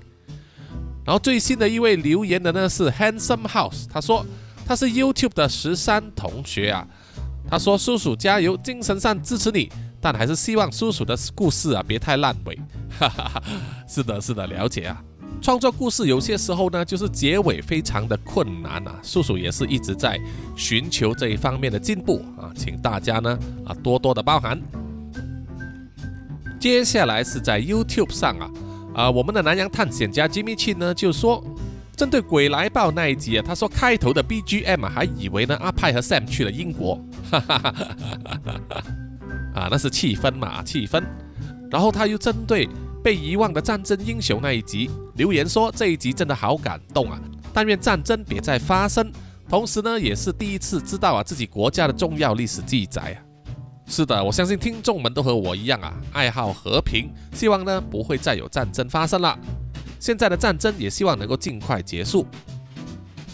[1.06, 4.26] 然后最新的一位留言的呢是 Handsome House，他说
[4.66, 6.88] 他是 YouTube 的十三同学啊，
[7.50, 9.70] 他说叔叔加油，精神上支持你，
[10.02, 12.56] 但还是希望叔叔的故事啊别太烂尾。
[13.00, 13.44] 哈哈哈，
[13.88, 15.02] 是的，是的，了解啊。
[15.42, 18.98] 创作故事有些时候呢，就是结尾非常的困难啊。
[19.04, 20.20] 叔叔也是一直在
[20.56, 24.60] 寻求这一方面的进步啊，请大家呢啊多多的包涵。
[26.60, 28.52] 接下来是在 YouTube 上啊，
[28.96, 31.44] 啊我们的南洋探险家 Jimmy Chin 呢就说，
[31.96, 36.96] 针对鬼来报那一集啊，他说开头的 BGM 还以为呢阿派和 Sam 去了英国，
[37.32, 38.84] 哈哈哈哈哈哈，
[39.54, 41.04] 啊那是气氛嘛气氛，
[41.72, 42.68] 然后他又针对。
[43.04, 47.20] 被遗忘的战争英雄那一集留言说这一集真的好感动啊！
[47.54, 49.12] 但愿战争别再发生。
[49.50, 53.20] 同时呢，也是第一次知道啊自己国家的重要历史记载啊。
[53.88, 59.38] 是的，我相信听众们都和我一样啊，爱好和平，希望呢不会再有战争发生了。
[60.04, 62.28] 现在的战争也希望能够尽快结束。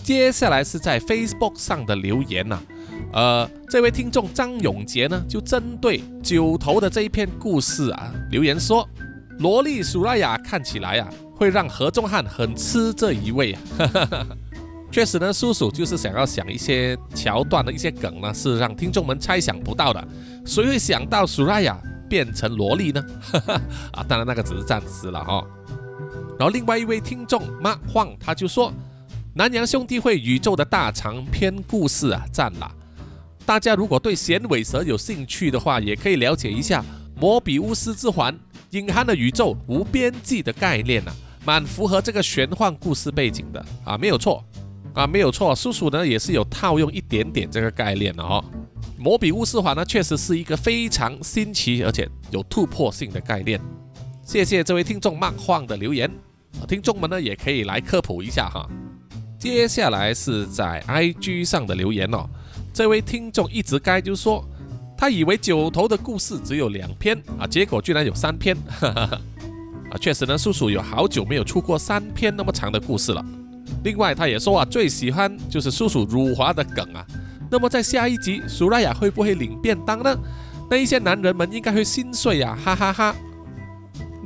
[0.03, 2.59] 接下来是在 Facebook 上的留言呐，
[3.11, 8.88] 呃，这位听众张永杰呢，就针对九头的这一篇故事啊留言说，
[9.39, 13.61] 萝莉苏拉雅看起来啊，会让何中汉很吃这一味啊。
[14.93, 20.07] 确实呢，叔叔就是想要想一些桥段的一些梗呢，是让听众们猜想不到的。
[20.45, 21.76] 谁会想到苏拉雅
[22.07, 23.03] 变成萝莉呢？
[23.91, 25.43] 啊，当然那个只是暂时了哈。
[26.40, 28.72] 然后另外一位听众马晃他就说，
[29.34, 32.72] 南洋兄弟会宇宙的大长篇故事啊，赞了。
[33.46, 36.82] 大家如果对衔尾蛇有兴趣的话，也可以了解一下
[37.20, 38.34] 摩比乌斯之环
[38.70, 41.14] 隐含的宇宙无边际的概念啊，
[41.44, 44.42] 蛮符合这个玄幻故事背景的啊，没有错。
[44.94, 48.42] 啊，没有错，叔叔呢也是有套用一点点这个概念的哦。
[48.98, 53.60] 摩比乌斯环呢确实是一个非常新奇而且有突破性的概念。
[54.24, 56.10] 谢谢这位听众漫晃的留言，
[56.68, 58.68] 听众们呢也可以来科普一下哈。
[59.38, 62.28] 接下来是在 IG 上的留言哦，
[62.74, 64.43] 这位听众一直该就说
[64.97, 69.22] 他以为九头的故事只有两篇啊，结果居然有三篇，哈哈哈
[69.91, 73.26] 啊，确实呢，叔叔有好久没有出过三篇那么长的故事了。
[73.84, 77.06] 另外，他也说啊，最喜欢就是叔叔辱华的梗啊。
[77.50, 80.16] 那么在下一集，苏拉雅会不会领便当呢？
[80.70, 83.16] 那一些男人们应该会心碎啊，哈哈哈。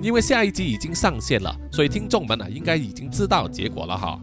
[0.01, 4.19] 因为下一集已经上线了，所以听众们啊，应该已经知道结果了哈。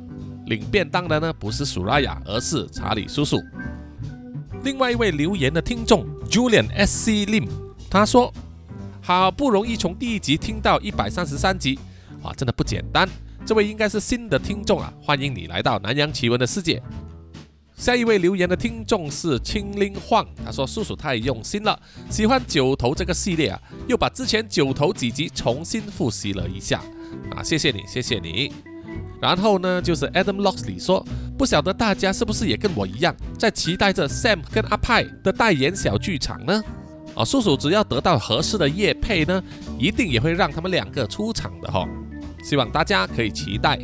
[0.46, 3.40] 领便当的呢，不是苏拉雅，而是查理叔叔。
[4.64, 7.48] 另外一位留言的听众 Julian S C Lim，
[7.88, 8.32] 他说：
[9.00, 11.78] 好不容易从第一集听到一百三十三集，
[12.22, 13.08] 啊，真的不简单。
[13.46, 16.82] 这位应该是新的听众啊，欢迎你来到南洋奇闻的世界。
[17.80, 23.58] 下一位留言的听众是青灵晃，他说叔叔太用心了，喜欢九头这个系列啊，
[23.88, 26.82] 又把之前九头几集重新复习了一下
[27.34, 28.52] 啊，谢谢你，谢谢你。
[29.18, 31.02] 然后呢，就是 Adam Loxley 说，
[31.38, 36.62] 不晓得大家是不是也跟我一样，在期待着 Sam 跟阿派的代言小剧场呢？
[37.14, 39.42] 啊，叔叔只要得到合适的叶配呢，
[39.78, 41.88] 一定也会让他们两个出场的哈。
[42.44, 43.78] 希望大家可以期待。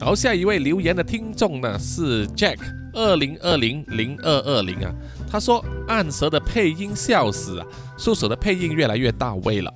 [0.00, 2.56] 然后下一位留言的听众呢是 Jack
[2.94, 4.92] 二零二零零二二零啊，
[5.30, 7.66] 他说暗蛇的配音笑死啊，
[7.98, 9.72] 叔叔的配音越来越到位了。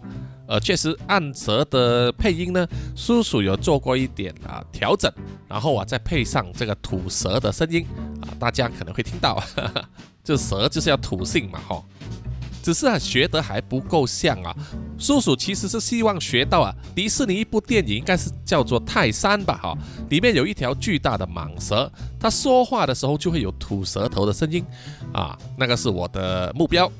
[0.46, 2.66] 呃，确实暗蛇的配音呢，
[2.96, 5.12] 叔叔有做过一点啊调整，
[5.46, 7.86] 然后啊再配上这个吐蛇的声音
[8.22, 9.42] 啊，大家可能会听到，
[10.24, 11.84] 这蛇就是要吐性嘛哈。
[12.68, 14.54] 只是啊，学得还不够像啊。
[14.98, 19.78] 叔叔其实是希望学到啊，迪士尼一部电影应该是叫做《泰山》吧，哈，
[20.10, 21.90] 里面有一条巨大的蟒蛇，
[22.20, 24.62] 它说话的时候就会有吐舌头的声音
[25.14, 26.92] 啊，那个是我的目标。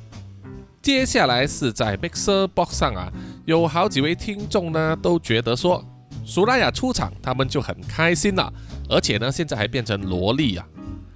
[0.81, 3.13] 接下来是在 Mixer Box 上啊，
[3.45, 5.85] 有好几位听众呢都觉得说，
[6.25, 8.51] 苏拉雅出场他们就很开心了，
[8.89, 10.67] 而且呢现在还变成萝莉啊，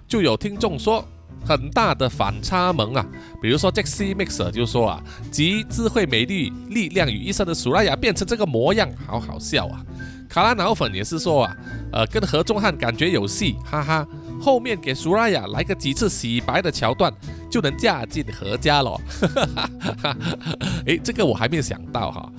[0.06, 1.02] 就有听众说。
[1.44, 3.06] 很大的反差萌啊！
[3.40, 9.84] 比如说 Jaxi Mixer 就说啊，集智慧、美丽、力量于一身的苏拉雅变成这个模样，好好笑啊！
[10.28, 11.56] 卡拉脑粉也是说啊，
[11.92, 14.06] 呃，跟何中汉感觉有戏，哈哈。
[14.40, 17.12] 后面给苏拉雅来个几次洗白的桥段，
[17.48, 19.00] 就能嫁进何家了。
[20.84, 22.32] 哎，这个我还没有想到哈。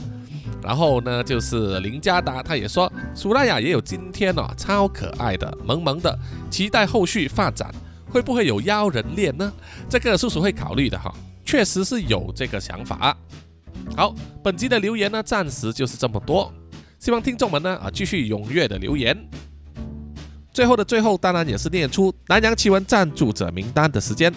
[0.61, 6.17] 然后呢，就是林加达他也说，苏拉雅也有今天哦，超可爱的，萌萌的，
[6.49, 7.73] 期待后续发展。
[8.13, 9.51] 会不会有妖人恋呢？
[9.89, 11.11] 这个叔叔会考虑的哈，
[11.43, 13.17] 确实是有这个想法。
[13.97, 16.53] 好，本集的留言呢，暂时就是这么多，
[16.99, 19.17] 希望听众们呢啊继续踊跃的留言。
[20.51, 24.31] 最后的最后，当然也是念出南洋奇闻赞助者名单的时间。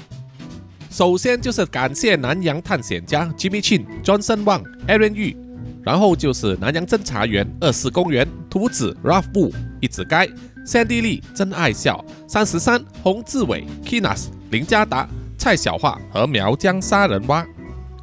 [0.91, 5.37] 首先就是感谢南洋探险家 Jimmy Chin、Johnson Wang、Aaron Yu，
[5.85, 9.53] 然后就是南洋侦查员二四公园、图子 Ralph Wu、
[9.83, 10.27] 一子该。
[10.67, 15.09] 三 D 力真爱笑，三十三洪志伟，Kinas 林家达，
[15.39, 17.47] 蔡小桦和苗疆杀人蛙，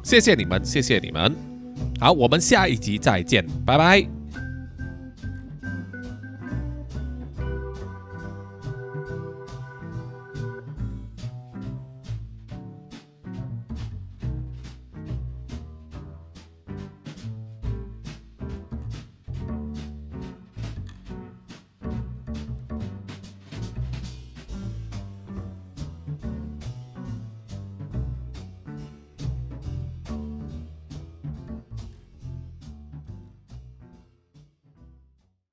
[0.02, 1.36] 谢谢你们，谢谢你们，
[2.00, 4.23] 好，我们下一集再见，拜拜。